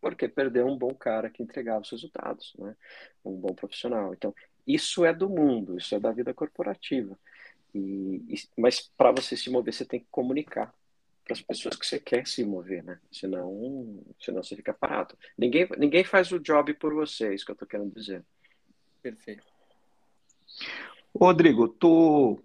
[0.01, 2.77] porque perdeu um bom cara que entregava os resultados, né?
[3.25, 4.15] um bom profissional.
[4.15, 4.33] Então,
[4.67, 7.19] isso é do mundo, isso é da vida corporativa.
[7.75, 10.73] E, e mas para você se mover, você tem que comunicar
[11.25, 12.99] para as pessoas que você quer se mover, né?
[13.13, 15.15] Senão, senão você fica parado.
[15.37, 18.25] Ninguém, ninguém faz o job por você, é isso que eu estou querendo dizer.
[19.03, 19.45] Perfeito.
[21.15, 22.41] Rodrigo, tu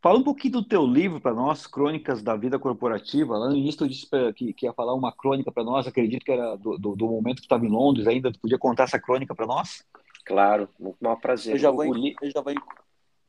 [0.00, 3.36] fala um pouquinho do teu livro para nós, Crônicas da Vida Corporativa.
[3.36, 6.32] Lá no início tu disse que, que ia falar uma crônica para nós, acredito que
[6.32, 8.32] era do, do, do momento que estava em Londres ainda.
[8.32, 9.84] Tu podia contar essa crônica para nós?
[10.24, 11.54] Claro, muito mal prazer.
[11.54, 12.54] Eu já, vou, eu, já vou,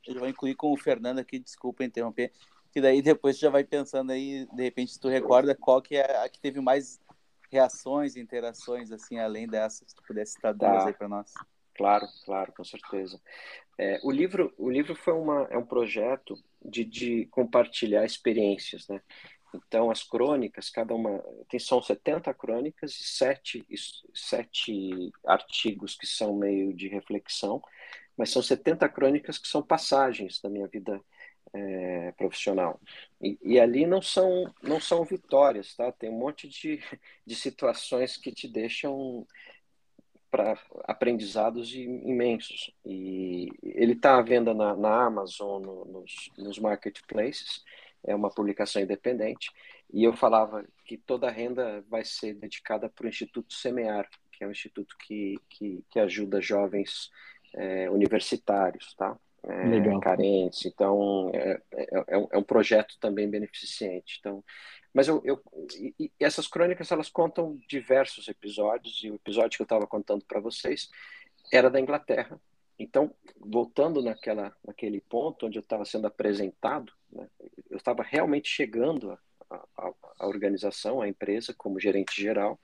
[0.07, 2.31] eu vou incluir com o Fernando aqui, desculpa interromper,
[2.71, 6.23] que daí depois tu já vai pensando aí, de repente, tu recorda qual que é
[6.23, 6.99] a que teve mais
[7.51, 10.87] reações, interações, assim, além dessas, se tu pudesse citar duas tá.
[10.87, 11.31] aí para nós.
[11.75, 13.19] Claro, claro, com certeza.
[13.77, 19.01] É, o livro, o livro foi uma, é um projeto de, de compartilhar experiências, né?
[19.53, 23.63] Então, as crônicas, cada uma tem são 70 crônicas e sete,
[24.13, 27.61] sete artigos que são meio de reflexão,
[28.17, 31.01] mas são 70 crônicas que são passagens da minha vida
[31.53, 32.79] é, profissional.
[33.21, 35.91] E, e, ali não são, não são vitórias, tá?
[35.91, 36.81] Tem um monte de,
[37.25, 39.25] de situações que te deixam
[40.31, 42.71] para aprendizados imensos.
[42.83, 47.63] E ele está à venda na, na Amazon, no, nos, nos marketplaces,
[48.03, 49.51] é uma publicação independente.
[49.93, 54.43] E eu falava que toda a renda vai ser dedicada para o Instituto Semear, que
[54.43, 57.11] é um instituto que, que, que ajuda jovens
[57.53, 59.17] é, universitários, tá?
[59.45, 60.65] É, carentes.
[60.65, 64.17] Então, é, é, é, é um projeto também beneficente.
[64.19, 64.43] Então,
[64.93, 65.41] mas eu, eu
[65.75, 70.23] e, e essas crônicas elas contam diversos episódios e o episódio que eu estava contando
[70.25, 70.89] para vocês
[71.51, 72.39] era da Inglaterra.
[72.79, 77.27] Então, voltando naquela naquele ponto onde eu estava sendo apresentado, né,
[77.69, 79.17] eu estava realmente chegando
[80.19, 82.59] à organização, à empresa como gerente geral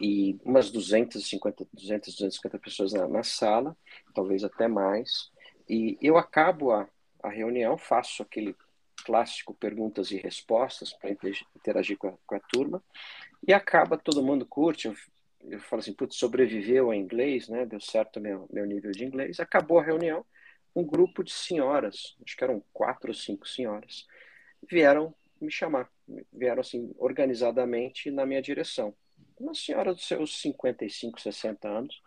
[0.00, 3.76] e umas 250, 200, 250 pessoas na, na sala,
[4.14, 5.30] talvez até mais.
[5.68, 6.88] E eu acabo a,
[7.22, 8.54] a reunião, faço aquele
[9.04, 11.10] clássico perguntas e respostas para
[11.54, 12.82] interagir com a, com a, turma
[13.46, 14.94] e acaba todo mundo curte eu,
[15.48, 19.38] eu falo assim putz, sobreviveu a inglês né deu certo meu meu nível de inglês
[19.38, 20.24] acabou a reunião
[20.74, 24.06] um grupo de senhoras acho que eram quatro ou cinco senhoras
[24.68, 25.88] vieram me chamar.
[26.32, 28.94] Vieram assim, organizadamente na minha direção.
[29.38, 32.02] Uma senhora dos seus 55, 60 anos.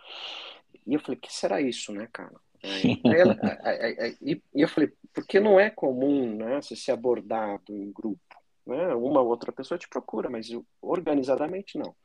[0.86, 2.36] E eu falei, que será isso, né, cara?
[2.64, 4.18] Aí, ela, aí, aí,
[4.54, 8.20] e eu falei, porque não é comum né, você ser abordado em grupo.
[8.66, 8.94] Né?
[8.96, 10.50] Uma ou outra pessoa te procura, mas
[10.82, 11.96] organizadamente não.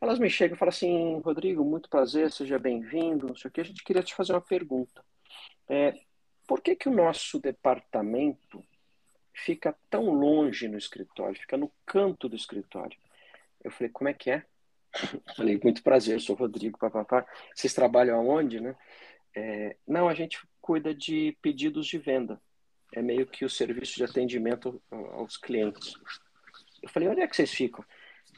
[0.00, 3.60] Elas me chegam e falam assim, Rodrigo, muito prazer, seja bem-vindo, não sei o que,
[3.60, 5.04] a gente queria te fazer uma pergunta.
[5.68, 5.94] É,
[6.46, 8.64] por que, que o nosso departamento
[9.32, 12.98] fica tão longe no escritório, fica no canto do escritório?
[13.62, 14.44] Eu falei, como é que é?
[15.36, 17.26] Falei, muito prazer, sou Rodrigo, papapá.
[17.54, 18.76] Vocês trabalham aonde, né?
[19.34, 22.40] É, não, a gente cuida de pedidos de venda.
[22.92, 25.94] É meio que o serviço de atendimento aos clientes.
[26.82, 27.82] Eu falei, onde é que vocês ficam?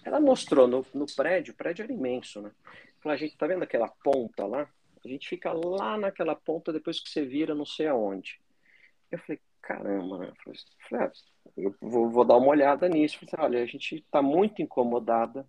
[0.05, 2.53] Ela mostrou no, no prédio, o prédio era imenso, né?
[3.01, 4.69] Falei, a gente tá vendo aquela ponta lá?
[5.05, 8.41] A gente fica lá naquela ponta depois que você vira não sei aonde.
[9.11, 10.29] Eu falei, caramba, né?
[10.29, 10.53] Eu
[10.89, 11.13] falei, ah,
[11.57, 13.19] eu vou, vou, dar uma olhada nisso.
[13.31, 15.49] Falei, olha, a gente está muito incomodada,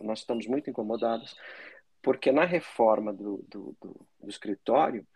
[0.00, 1.34] nós estamos muito incomodados,
[2.02, 5.06] porque na reforma do, do, do, do escritório,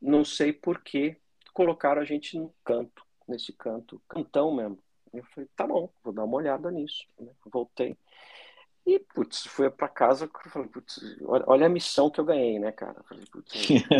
[0.00, 1.16] não sei por que
[1.52, 4.82] colocaram a gente no canto, nesse canto, cantão mesmo.
[5.12, 7.06] Eu falei, tá bom, vou dar uma olhada nisso.
[7.20, 7.30] Né?
[7.46, 7.96] Voltei.
[8.86, 13.02] E, putz, fui para casa, falei, putz, olha, a missão que eu ganhei, né, cara?
[13.08, 13.52] Falei, putz,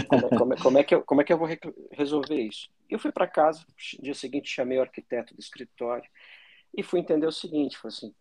[0.07, 1.59] como, é, como, é, como, é que eu, como é que eu vou re
[1.91, 2.70] resolver isso?
[2.91, 3.64] Eu fui para casa,
[4.01, 6.09] dia seguinte chamei o arquiteto do escritório
[6.76, 8.14] e fui entender o seguinte, falei assim,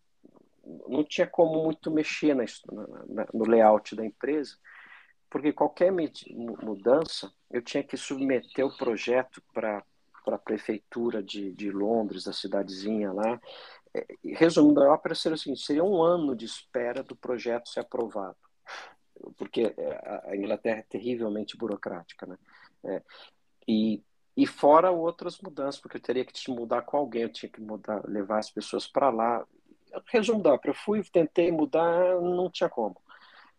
[0.88, 2.46] não tinha como muito mexer na,
[3.10, 4.58] na, no layout da empresa,
[5.30, 9.84] porque qualquer mudança eu tinha que submeter o projeto para
[10.24, 13.40] para a prefeitura de, de Londres, da cidadezinha lá.
[14.24, 18.38] Resumindo a ópera, seria o seguinte: seria um ano de espera do projeto ser aprovado,
[19.38, 22.38] porque é, a Inglaterra é terrivelmente burocrática, né?
[22.86, 23.02] É,
[23.68, 24.04] e,
[24.36, 27.62] e fora outras mudanças, porque eu teria que te mudar com alguém, eu tinha que
[27.62, 29.46] mudar, levar as pessoas para lá.
[30.08, 33.00] Resumo da ópera, eu fui, tentei mudar, não tinha como.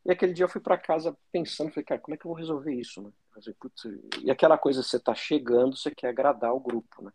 [0.04, 2.36] E aquele dia eu fui para casa pensando, falei, cara, como é que eu vou
[2.38, 3.10] resolver isso, né?
[4.22, 7.12] E aquela coisa, você está chegando, você quer agradar o grupo, né?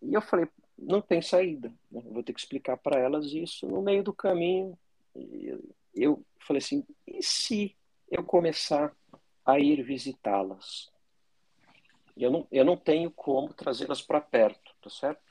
[0.00, 0.48] E eu falei,
[0.78, 2.02] não tem saída, né?
[2.04, 3.66] vou ter que explicar para elas isso.
[3.66, 4.78] No meio do caminho,
[5.94, 7.76] eu falei assim, e se
[8.10, 8.94] eu começar
[9.44, 10.90] a ir visitá-las?
[12.16, 15.22] Eu não, eu não tenho como trazê-las para perto, tá certo?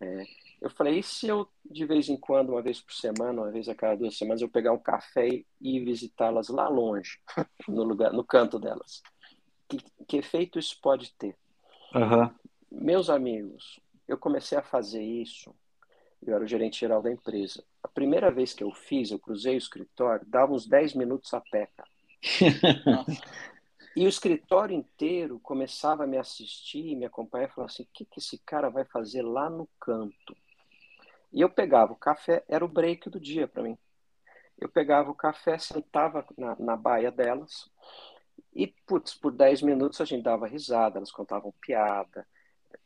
[0.00, 0.24] É,
[0.60, 3.68] eu falei, e se eu, de vez em quando, uma vez por semana, uma vez
[3.68, 7.18] a cada duas semanas, eu pegar um café e ir visitá-las lá longe,
[7.68, 9.02] no lugar, no canto delas?
[9.68, 11.36] Que, que efeito isso pode ter?
[11.94, 12.30] Uhum.
[12.70, 13.80] Meus amigos,
[14.10, 15.54] eu comecei a fazer isso,
[16.20, 17.64] eu era o gerente geral da empresa.
[17.82, 21.40] A primeira vez que eu fiz, eu cruzei o escritório, dava uns 10 minutos a
[21.40, 21.68] pé.
[23.96, 28.04] E o escritório inteiro começava a me assistir, me acompanhar e falar assim: o que,
[28.04, 30.36] que esse cara vai fazer lá no canto?
[31.32, 33.76] E eu pegava o café, era o break do dia para mim.
[34.58, 37.68] Eu pegava o café, sentava na, na baia delas
[38.54, 42.26] e, putz, por 10 minutos a gente dava risada, elas contavam piada.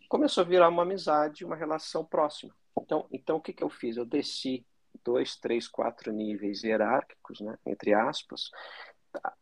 [0.09, 2.55] Começou a virar uma amizade, uma relação próxima.
[2.79, 3.97] Então, então o que, que eu fiz?
[3.97, 4.65] Eu desci
[5.05, 8.51] dois, três, quatro níveis hierárquicos, né, entre aspas,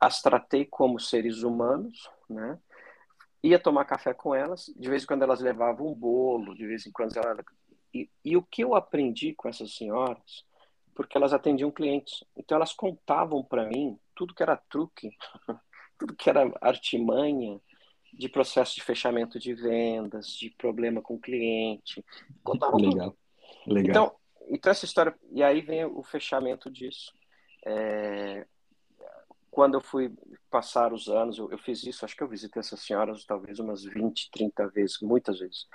[0.00, 2.58] as tratei como seres humanos, né,
[3.42, 6.86] ia tomar café com elas, de vez em quando elas levavam um bolo, de vez
[6.86, 7.44] em quando elas
[7.94, 10.44] e, e o que eu aprendi com essas senhoras,
[10.94, 15.10] porque elas atendiam clientes, então elas contavam para mim tudo que era truque,
[15.98, 17.60] tudo que era artimanha
[18.12, 22.04] de processo de fechamento de vendas, de problema com o cliente.
[22.44, 23.16] Contavam legal,
[23.64, 23.74] tudo.
[23.74, 23.90] legal.
[23.90, 24.16] Então,
[24.48, 27.12] então essa história e aí vem o fechamento disso.
[27.64, 28.46] É,
[29.50, 30.12] quando eu fui
[30.50, 33.84] passar os anos, eu, eu, fiz isso, acho que eu visitei essas senhoras talvez umas
[33.84, 35.66] 20, 30 vezes, muitas vezes.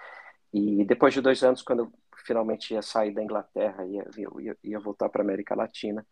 [0.54, 1.94] E depois de dois anos, quando eu
[2.26, 4.06] finalmente ia sair da Inglaterra, ia,
[4.40, 6.06] ia, ia voltar para a América Latina.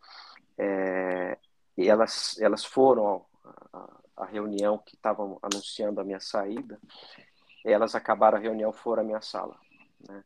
[0.58, 1.38] É,
[1.78, 3.26] e elas, elas foram
[4.16, 6.80] à reunião que estavam anunciando a minha saída.
[7.64, 9.58] Elas acabaram a reunião, foram à minha sala.
[10.08, 10.24] Né?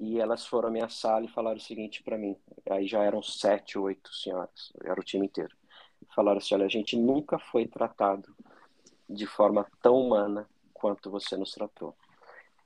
[0.00, 2.36] E elas foram à minha sala e falaram o seguinte para mim.
[2.70, 5.54] Aí já eram sete, oito senhoras, era o time inteiro.
[6.14, 8.34] Falaram assim: olha, a gente nunca foi tratado
[9.08, 11.96] de forma tão humana quanto você nos tratou.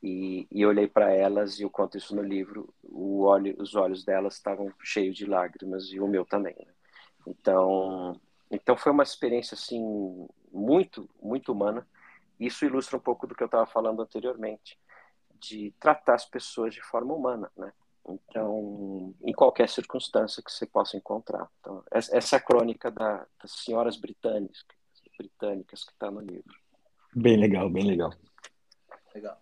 [0.02, 2.74] E, e olhei para elas e eu conto isso no livro.
[2.92, 6.56] Olho, os olhos delas estavam cheios de lágrimas e o meu também.
[6.58, 6.72] Né?
[7.26, 8.20] Então,
[8.52, 11.86] então foi uma experiência assim muito, muito humana.
[12.38, 14.78] Isso ilustra um pouco do que eu estava falando anteriormente,
[15.40, 17.72] de tratar as pessoas de forma humana, né?
[18.06, 21.48] Então, em qualquer circunstância que você possa encontrar.
[21.60, 24.64] Então, essa é a crônica da, das senhoras britânicas,
[25.16, 26.54] britânicas que está no livro.
[27.14, 28.12] Bem legal, bem legal.
[29.14, 29.40] Legal.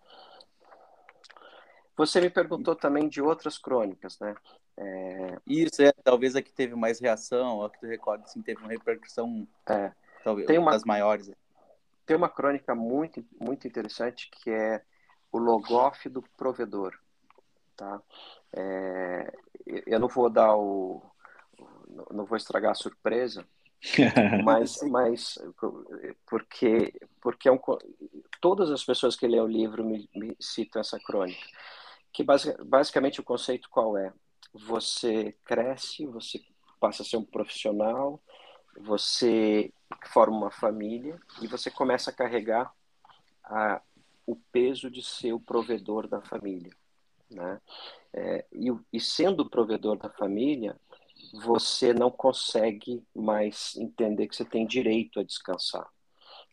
[1.97, 4.34] Você me perguntou também de outras crônicas, né?
[4.76, 5.38] É...
[5.47, 8.70] Isso, é, talvez a que teve mais reação, a que tu recorda, assim, teve uma
[8.70, 9.93] repercussão, é.
[10.24, 11.30] talvez, tem uma, das maiores.
[12.07, 14.82] Tem uma crônica muito, muito interessante que é
[15.30, 16.99] o Logoff do Provedor,
[17.76, 18.01] tá?
[18.53, 19.32] É,
[19.86, 21.03] eu não vou dar o...
[22.11, 23.47] não vou estragar a surpresa,
[24.45, 25.38] mas, mas
[26.26, 27.61] porque porque é um,
[28.41, 31.47] todas as pessoas que lêem o livro me, me citam essa crônica
[32.12, 34.12] que basic, basicamente o conceito qual é
[34.52, 36.40] você cresce você
[36.78, 38.22] passa a ser um profissional
[38.78, 39.72] você
[40.06, 42.72] forma uma família e você começa a carregar
[43.44, 43.82] a,
[44.26, 46.72] o peso de ser o provedor da família
[47.30, 47.61] né
[48.12, 50.76] é, e, e sendo o provedor da família
[51.32, 55.86] você não consegue mais entender que você tem direito a descansar.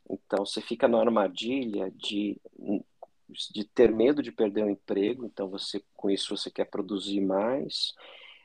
[0.10, 2.40] Então, você fica na armadilha de,
[3.30, 7.94] de ter medo de perder o emprego, então você com isso você quer produzir mais,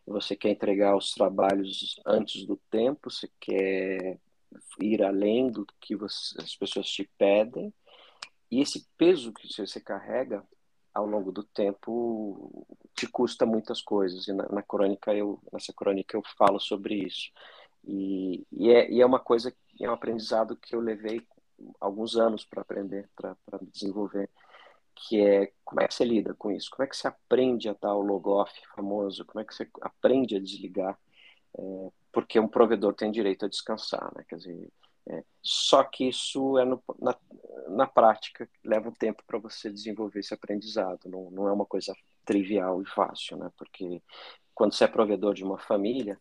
[0.07, 4.18] você quer entregar os trabalhos antes do tempo, você quer
[4.80, 7.72] ir além do que você, as pessoas te pedem,
[8.51, 10.45] e esse peso que você carrega
[10.93, 16.16] ao longo do tempo te custa muitas coisas e na, na crônica eu nessa crônica
[16.16, 17.30] eu falo sobre isso.
[17.85, 21.26] E, e, é, e é uma coisa é um aprendizado que eu levei
[21.80, 23.37] alguns anos para aprender para
[23.72, 24.28] desenvolver
[24.95, 27.76] que é como é que você lida com isso como é que você aprende a
[27.80, 30.99] dar o logoff famoso como é que você aprende a desligar
[31.59, 34.70] é, porque um provedor tem direito a descansar né quer dizer
[35.09, 37.16] é, só que isso é no, na,
[37.68, 41.09] na prática leva um tempo para você desenvolver esse aprendizado.
[41.09, 43.51] Não, não é uma coisa trivial e fácil, né?
[43.57, 44.01] Porque
[44.55, 46.20] quando você é provedor de uma família,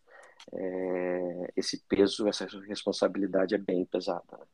[0.53, 4.37] é, esse peso, essa responsabilidade é bem pesada.
[4.37, 4.45] Né?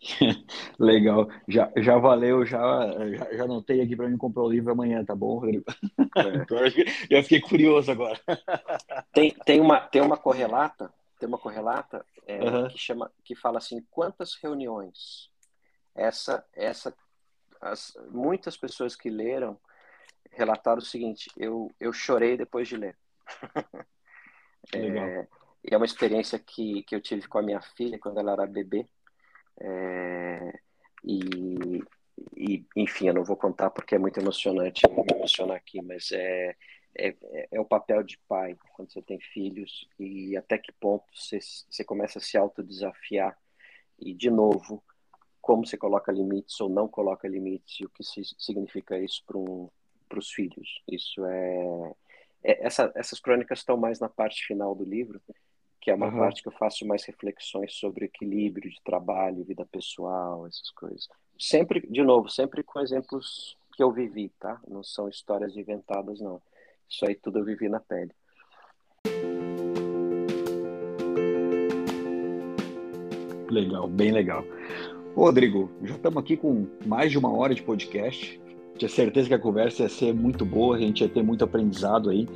[0.78, 2.58] Legal, já, já valeu, já,
[3.16, 5.64] já, já anotei aqui para mim comprar o livro amanhã, tá bom, Rodrigo?
[6.16, 7.16] É.
[7.16, 8.20] já fiquei curioso agora.
[9.12, 10.92] Tem, tem, uma, tem uma correlata
[11.24, 12.68] tem uma correlata é, uhum.
[12.68, 15.30] que chama que fala assim quantas reuniões
[15.94, 16.94] essa essa
[17.60, 19.58] as, muitas pessoas que leram
[20.30, 22.96] relataram o seguinte eu eu chorei depois de ler
[24.74, 25.26] é,
[25.64, 28.86] é uma experiência que, que eu tive com a minha filha quando ela era bebê
[29.60, 30.60] é,
[31.04, 31.82] e,
[32.36, 36.56] e enfim eu não vou contar porque é muito emocionante me emocionar aqui mas é
[36.96, 41.04] é, é, é, o papel de pai quando você tem filhos e até que ponto
[41.12, 41.38] você,
[41.68, 43.36] você começa a se autodesafiar.
[43.98, 44.82] E de novo
[45.40, 48.02] como você coloca limites ou não coloca limites e o que
[48.38, 49.68] significa isso para um,
[50.16, 50.82] os filhos.
[50.88, 51.92] Isso é,
[52.44, 55.20] é, essa, essas crônicas estão mais na parte final do livro
[55.84, 56.18] que é uma uhum.
[56.18, 61.06] parte que eu faço mais reflexões sobre equilíbrio de trabalho vida pessoal essas coisas
[61.38, 66.40] sempre de novo sempre com exemplos que eu vivi tá não são histórias inventadas não
[66.88, 68.12] isso aí tudo eu vivi na pele.
[73.50, 74.44] Legal, bem legal.
[75.14, 78.40] Rodrigo, já estamos aqui com mais de uma hora de podcast.
[78.76, 82.10] Tinha certeza que a conversa ia ser muito boa, a gente ia ter muito aprendizado
[82.10, 82.26] aí.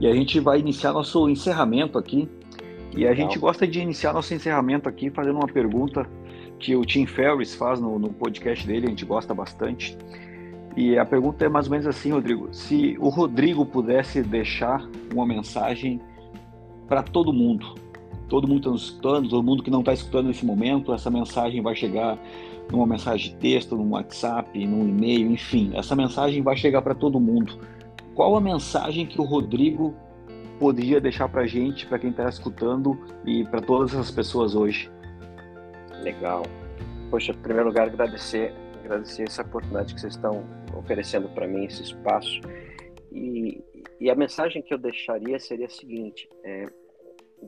[0.00, 2.28] E a gente vai iniciar nosso encerramento aqui.
[2.96, 6.08] E a gente gosta de iniciar nosso encerramento aqui fazendo uma pergunta
[6.58, 9.96] que o Tim Ferriss faz no, no podcast dele, a gente gosta bastante.
[10.76, 15.26] E a pergunta é mais ou menos assim, Rodrigo: se o Rodrigo pudesse deixar uma
[15.26, 16.00] mensagem
[16.88, 17.74] para todo mundo,
[18.28, 21.60] todo mundo está nos escutando, todo mundo que não está escutando nesse momento, essa mensagem
[21.60, 22.18] vai chegar
[22.70, 27.18] numa mensagem de texto, num WhatsApp, num e-mail, enfim, essa mensagem vai chegar para todo
[27.18, 27.58] mundo.
[28.14, 29.94] Qual a mensagem que o Rodrigo
[30.60, 32.96] poderia deixar para gente, para quem está escutando
[33.26, 34.88] e para todas essas pessoas hoje?
[36.02, 36.42] Legal.
[37.10, 38.52] Poxa, em primeiro lugar, agradecer
[38.90, 40.44] agradecer essa oportunidade que vocês estão
[40.76, 42.40] oferecendo para mim, esse espaço.
[43.12, 43.62] E,
[44.00, 46.66] e, a mensagem que eu deixaria seria a seguinte: é,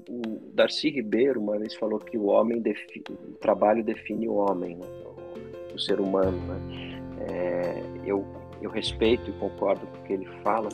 [0.09, 4.77] o Darcy Ribeiro uma vez falou que o homem defi, o trabalho define o homem,
[4.77, 4.87] né?
[5.05, 6.39] o, o, ser humano.
[6.39, 7.03] Né?
[7.29, 8.25] É, eu,
[8.61, 10.69] eu respeito e concordo com o que ele fala,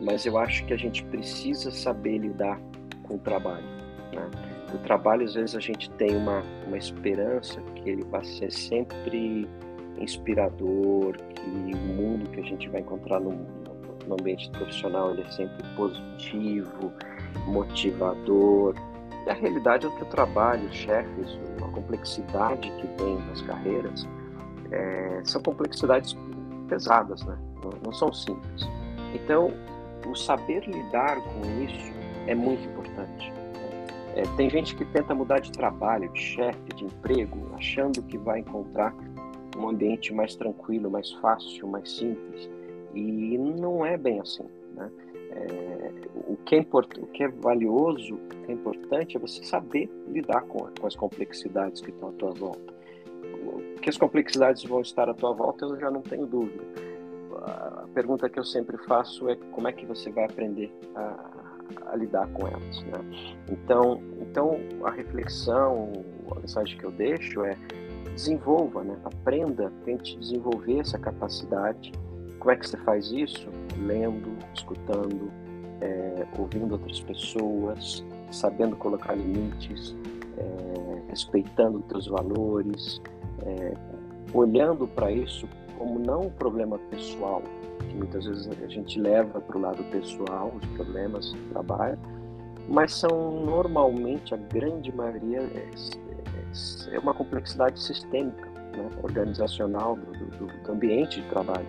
[0.00, 2.58] mas eu acho que a gente precisa saber lidar
[3.02, 3.66] com o trabalho.
[4.12, 4.30] Né?
[4.72, 9.48] O trabalho, às vezes, a gente tem uma, uma esperança que ele vai ser sempre
[9.98, 13.32] inspirador, que o mundo que a gente vai encontrar no,
[14.06, 16.92] no ambiente profissional ele é sempre positivo,
[17.46, 18.74] motivador.
[19.26, 24.08] E a realidade é que o trabalho, os chefes, a complexidade que vem das carreiras,
[24.70, 26.16] é, são complexidades
[26.68, 27.36] pesadas, né?
[27.62, 28.66] não, não são simples.
[29.14, 29.52] Então,
[30.06, 31.92] o saber lidar com isso
[32.26, 33.32] é muito importante.
[34.14, 38.40] É, tem gente que tenta mudar de trabalho, de chefe, de emprego, achando que vai
[38.40, 38.94] encontrar
[39.56, 42.50] um ambiente mais tranquilo, mais fácil, mais simples.
[42.94, 44.90] E não é bem assim, né?
[45.32, 45.92] É,
[46.26, 49.88] o, que é import, o que é valioso, o que é importante é você saber
[50.08, 52.74] lidar com, com as complexidades que estão à tua volta.
[53.80, 56.64] Que as complexidades vão estar à tua volta, eu já não tenho dúvida.
[57.42, 61.30] A pergunta que eu sempre faço é como é que você vai aprender a,
[61.86, 62.82] a lidar com elas.
[62.82, 63.38] Né?
[63.50, 65.92] Então, então, a reflexão,
[66.30, 67.56] a mensagem que eu deixo é
[68.14, 68.96] desenvolva, né?
[69.04, 71.92] aprenda, tente desenvolver essa capacidade.
[72.38, 73.48] Como é que você faz isso?
[73.78, 75.30] Lendo, escutando,
[75.80, 79.96] é, ouvindo outras pessoas, sabendo colocar limites,
[80.36, 83.00] é, respeitando os teus valores,
[83.42, 83.74] é,
[84.32, 85.46] olhando para isso
[85.80, 87.42] como não um problema pessoal,
[87.78, 91.98] que muitas vezes a gente leva para o lado pessoal, os problemas do trabalho,
[92.68, 95.70] mas são normalmente, a grande maioria, é,
[96.92, 101.66] é, é uma complexidade sistêmica, né, organizacional do, do, do, ambiente de trabalho.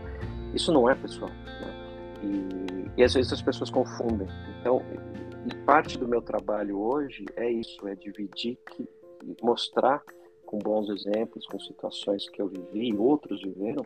[0.53, 1.31] Isso não é pessoal.
[1.31, 1.73] Né?
[2.21, 4.27] E, e às vezes as pessoas confundem.
[4.59, 4.83] Então,
[5.65, 8.85] parte do meu trabalho hoje é isso, é dividir, que,
[9.41, 10.03] mostrar
[10.51, 13.85] com bons exemplos, com situações que eu vivi e outros viveram,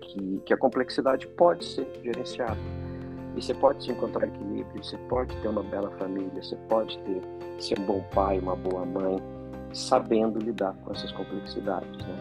[0.00, 2.58] que, que a complexidade pode ser gerenciada.
[3.36, 7.22] E você pode se encontrar equilíbrio, você pode ter uma bela família, você pode ter
[7.60, 9.16] ser um bom pai, uma boa mãe,
[9.72, 12.16] sabendo lidar com essas complexidades, né?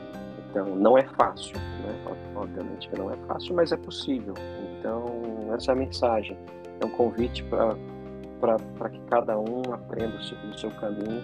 [0.50, 2.16] Então, não é fácil, né?
[2.36, 4.36] Obviamente que não é fácil, mas é possível.
[4.78, 5.06] Então,
[5.54, 6.38] essa é a mensagem.
[6.80, 7.44] É um convite
[8.40, 11.24] para que cada um aprenda no seu caminho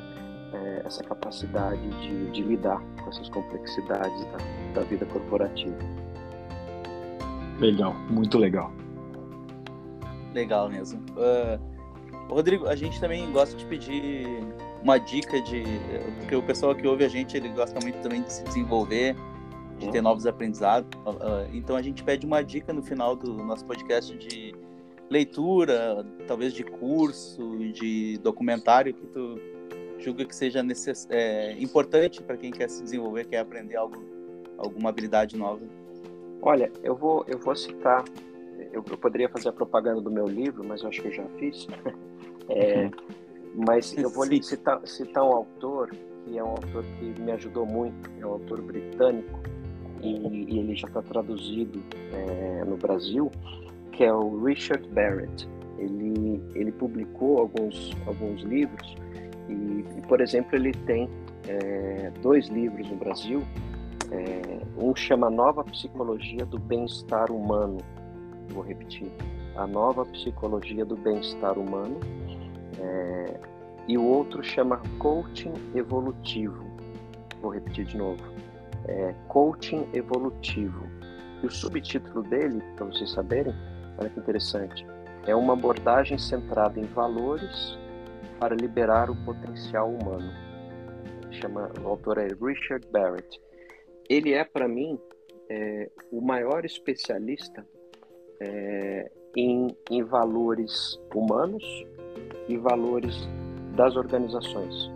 [0.54, 5.78] é, essa capacidade de, de, lidar com essas complexidades da, da vida corporativa.
[7.60, 8.72] Legal, muito legal.
[10.34, 11.00] Legal mesmo.
[11.12, 11.60] Uh,
[12.30, 14.26] Rodrigo, a gente também gosta de pedir
[14.82, 15.64] uma dica de.
[16.20, 19.16] Porque o pessoal que ouve a gente, ele gosta muito também de se desenvolver,
[19.78, 20.04] de ter uhum.
[20.06, 20.90] novos aprendizados.
[21.06, 24.56] Uh, então a gente pede uma dica no final do nosso podcast de
[25.10, 29.40] leitura, talvez de curso, de documentário que tu
[30.02, 31.08] julga que seja necess...
[31.10, 34.04] É, importante para quem quer se desenvolver, quer aprender algo,
[34.58, 35.62] alguma habilidade nova.
[36.42, 38.04] Olha, eu vou, eu vou citar,
[38.72, 41.26] eu, eu, poderia fazer a propaganda do meu livro, mas eu acho que eu já
[41.38, 41.68] fiz.
[42.50, 42.90] é,
[43.56, 45.92] mas eu vou citar, citar um autor,
[46.26, 49.40] que é um autor que me ajudou muito, é um autor britânico,
[50.02, 53.32] e, e ele já está traduzido é, no Brasil,
[53.92, 55.48] que é o Richard Barrett.
[55.78, 58.96] Ele, ele publicou alguns, alguns livros,
[59.50, 61.10] e, e por exemplo, ele tem
[61.48, 63.44] é, dois livros no Brasil
[64.12, 67.78] é, um chama Nova Psicologia do Bem-Estar Humano.
[68.50, 69.10] Vou repetir.
[69.56, 71.98] A Nova Psicologia do Bem-Estar Humano.
[72.80, 73.40] É,
[73.88, 76.66] e o outro chama Coaching Evolutivo.
[77.42, 78.22] Vou repetir de novo.
[78.86, 80.86] É, coaching Evolutivo.
[81.42, 83.54] E o subtítulo dele, para vocês saberem,
[83.98, 84.86] olha que interessante,
[85.26, 87.78] é uma abordagem centrada em valores
[88.42, 90.34] para liberar o potencial humano.
[91.30, 93.40] Chama, o autor é Richard Barrett
[94.12, 95.00] ele é para mim
[95.50, 97.66] é, o maior especialista
[98.42, 101.64] é, em, em valores humanos
[102.50, 103.16] e valores
[103.78, 104.92] das organizações.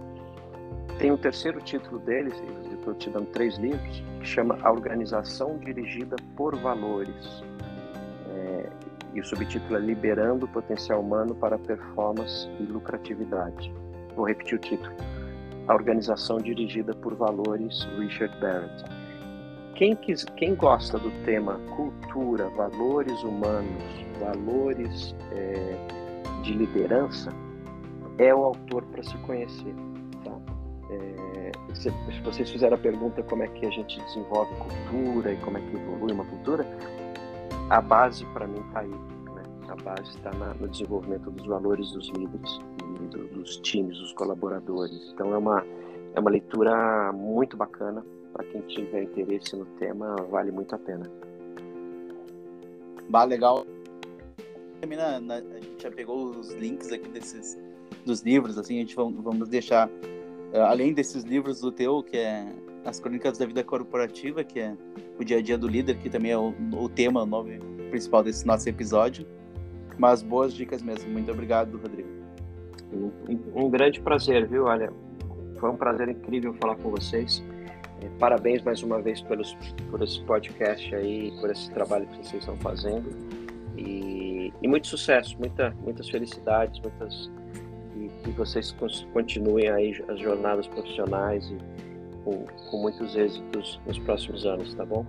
[0.99, 2.29] Tem o terceiro título dele,
[2.73, 7.41] estou te dando três livros, que chama A Organização Dirigida por Valores.
[9.15, 13.73] E o subtítulo é Liberando o Potencial Humano para Performance e Lucratividade.
[14.13, 14.93] Vou repetir o título.
[15.69, 18.83] A Organização Dirigida por Valores, Richard Barrett.
[19.75, 23.83] Quem, quis, quem gosta do tema cultura, valores humanos,
[24.19, 25.77] valores é,
[26.43, 27.31] de liderança,
[28.17, 29.73] é o autor para se conhecer.
[30.25, 30.37] Tá?
[30.89, 35.37] É, se, se, vocês fizeram a pergunta como é que a gente desenvolve cultura e
[35.37, 36.65] como é que evolui uma cultura,
[37.69, 38.89] a base para mim está aí.
[38.89, 39.43] Né?
[39.67, 42.59] A base está no desenvolvimento dos valores dos líderes,
[43.11, 45.11] do, dos times, dos colaboradores.
[45.13, 45.65] Então é uma,
[46.13, 51.09] é uma leitura muito bacana para quem tiver interesse no tema, vale muito a pena.
[53.09, 53.65] Bah, legal.
[54.81, 57.57] Também na, na, a gente já pegou os links aqui desses
[58.05, 62.17] dos livros, assim, a gente vamos, vamos deixar, uh, além desses livros do teu, que
[62.17, 62.45] é
[62.85, 64.75] As Crônicas da Vida Corporativa, que é
[65.19, 67.59] o dia a dia do líder, que também é o, o tema, o nome
[67.89, 69.25] principal desse nosso episódio.
[69.97, 71.09] Mas boas dicas mesmo.
[71.11, 72.09] Muito obrigado, Rodrigo.
[73.55, 74.65] Um, grande prazer, viu?
[74.65, 74.91] Olha,
[75.59, 77.43] foi um prazer incrível falar com vocês.
[78.01, 79.57] É, parabéns mais uma vez pelos,
[79.89, 83.09] por esse podcast aí, por esse trabalho que vocês estão fazendo.
[83.77, 87.31] E, e muito sucesso, muita, muitas felicidades, muitas
[87.95, 88.75] e que vocês
[89.13, 91.57] continuem aí as jornadas profissionais e
[92.25, 95.05] com, com muitos êxitos nos próximos anos, tá bom?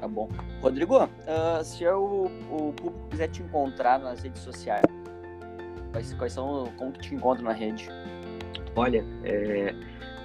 [0.00, 0.28] Tá bom.
[0.60, 4.84] Rodrigo, uh, se o, o público quiser te encontrar nas redes sociais,
[5.92, 7.88] quais, quais são, como que te encontra na rede?
[8.74, 9.72] Olha, é,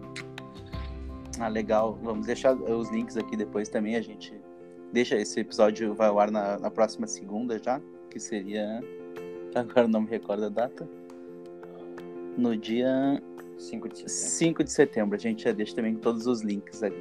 [1.39, 1.97] Ah, legal.
[2.01, 3.95] Vamos deixar os links aqui depois também.
[3.95, 4.33] A gente
[4.93, 8.81] deixa esse episódio vai ao ar na, na próxima segunda já, que seria.
[9.55, 10.87] Agora não me recordo a data.
[12.37, 13.21] No dia
[13.57, 14.09] 5 de setembro.
[14.09, 15.15] 5 de setembro.
[15.15, 16.95] A gente já deixa também todos os links ali.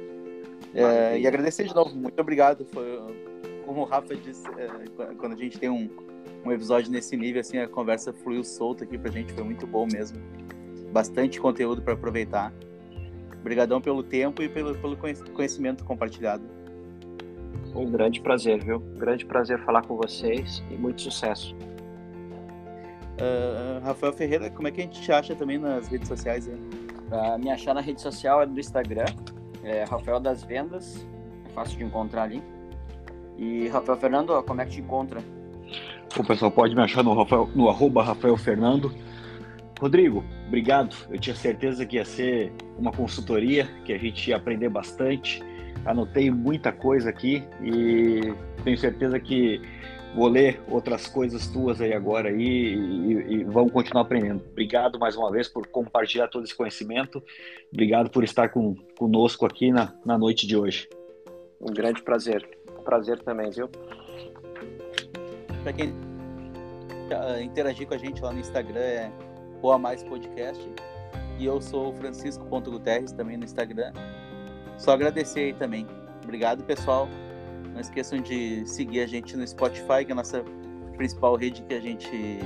[0.73, 2.65] É, e agradecer de novo, muito obrigado.
[2.65, 2.99] Foi,
[3.65, 4.67] como o Rafa disse, é,
[5.17, 5.89] quando a gente tem um,
[6.45, 9.87] um episódio nesse nível, assim, a conversa fluiu solta aqui pra gente, foi muito bom
[9.91, 10.17] mesmo.
[10.91, 12.53] Bastante conteúdo para aproveitar.
[13.39, 16.43] Obrigadão pelo tempo e pelo, pelo conhecimento compartilhado.
[17.75, 18.77] Um grande prazer, viu?
[18.77, 21.55] Um grande prazer falar com vocês e muito sucesso.
[23.15, 26.49] Uh, Rafael Ferreira, como é que a gente te acha também nas redes sociais?
[27.09, 29.05] Para me achar na rede social é do Instagram,
[29.63, 31.05] é Rafael das Vendas,
[31.45, 32.43] é fácil de encontrar ali.
[33.37, 35.21] E Rafael Fernando, como é que te encontra?
[36.17, 38.93] O pessoal pode me achar no, Rafael, no arroba Rafael Fernando.
[39.79, 40.95] Rodrigo, obrigado.
[41.09, 45.43] Eu tinha certeza que ia ser uma consultoria, que a gente ia aprender bastante.
[45.85, 48.33] Anotei muita coisa aqui e
[48.63, 49.61] tenho certeza que
[50.15, 54.43] vou ler outras coisas tuas aí agora aí, e, e, vamos continuar aprendendo.
[54.49, 57.21] Obrigado mais uma vez por compartilhar todo esse conhecimento.
[57.71, 60.87] Obrigado por estar com, conosco aqui na, na noite de hoje.
[61.59, 62.47] Um grande prazer.
[62.83, 63.67] Prazer também, viu?
[65.63, 69.11] Para quem uh, interagir com a gente lá no Instagram é
[69.61, 70.63] Boa Mais Podcast.
[71.37, 73.91] E eu sou o Francisco.guterres também no Instagram.
[74.77, 75.85] Só agradecer aí também.
[76.23, 77.09] Obrigado, pessoal.
[77.75, 80.41] Não esqueçam de seguir a gente no Spotify, que é a nossa
[80.95, 82.39] principal rede que a gente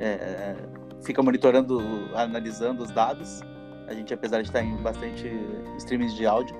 [0.00, 0.56] é,
[1.02, 1.78] fica monitorando,
[2.14, 3.42] analisando os dados.
[3.86, 5.30] A gente, apesar de estar em bastante
[5.76, 6.56] streamings de áudio,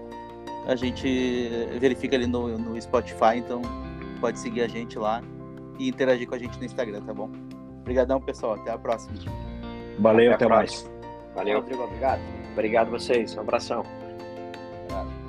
[0.67, 1.49] a gente
[1.81, 3.63] verifica ali no, no Spotify, então
[4.21, 5.23] pode seguir a gente lá
[5.79, 7.31] e interagir com a gente no Instagram, tá bom?
[7.81, 8.55] Obrigadão, pessoal.
[8.55, 9.15] Até a próxima.
[9.99, 10.91] Valeu, até, até mais.
[11.35, 11.61] Valeu.
[11.61, 12.21] Rodrigo, obrigado.
[12.53, 13.35] Obrigado vocês.
[13.35, 13.83] Um abração.
[14.85, 15.22] Obrigado.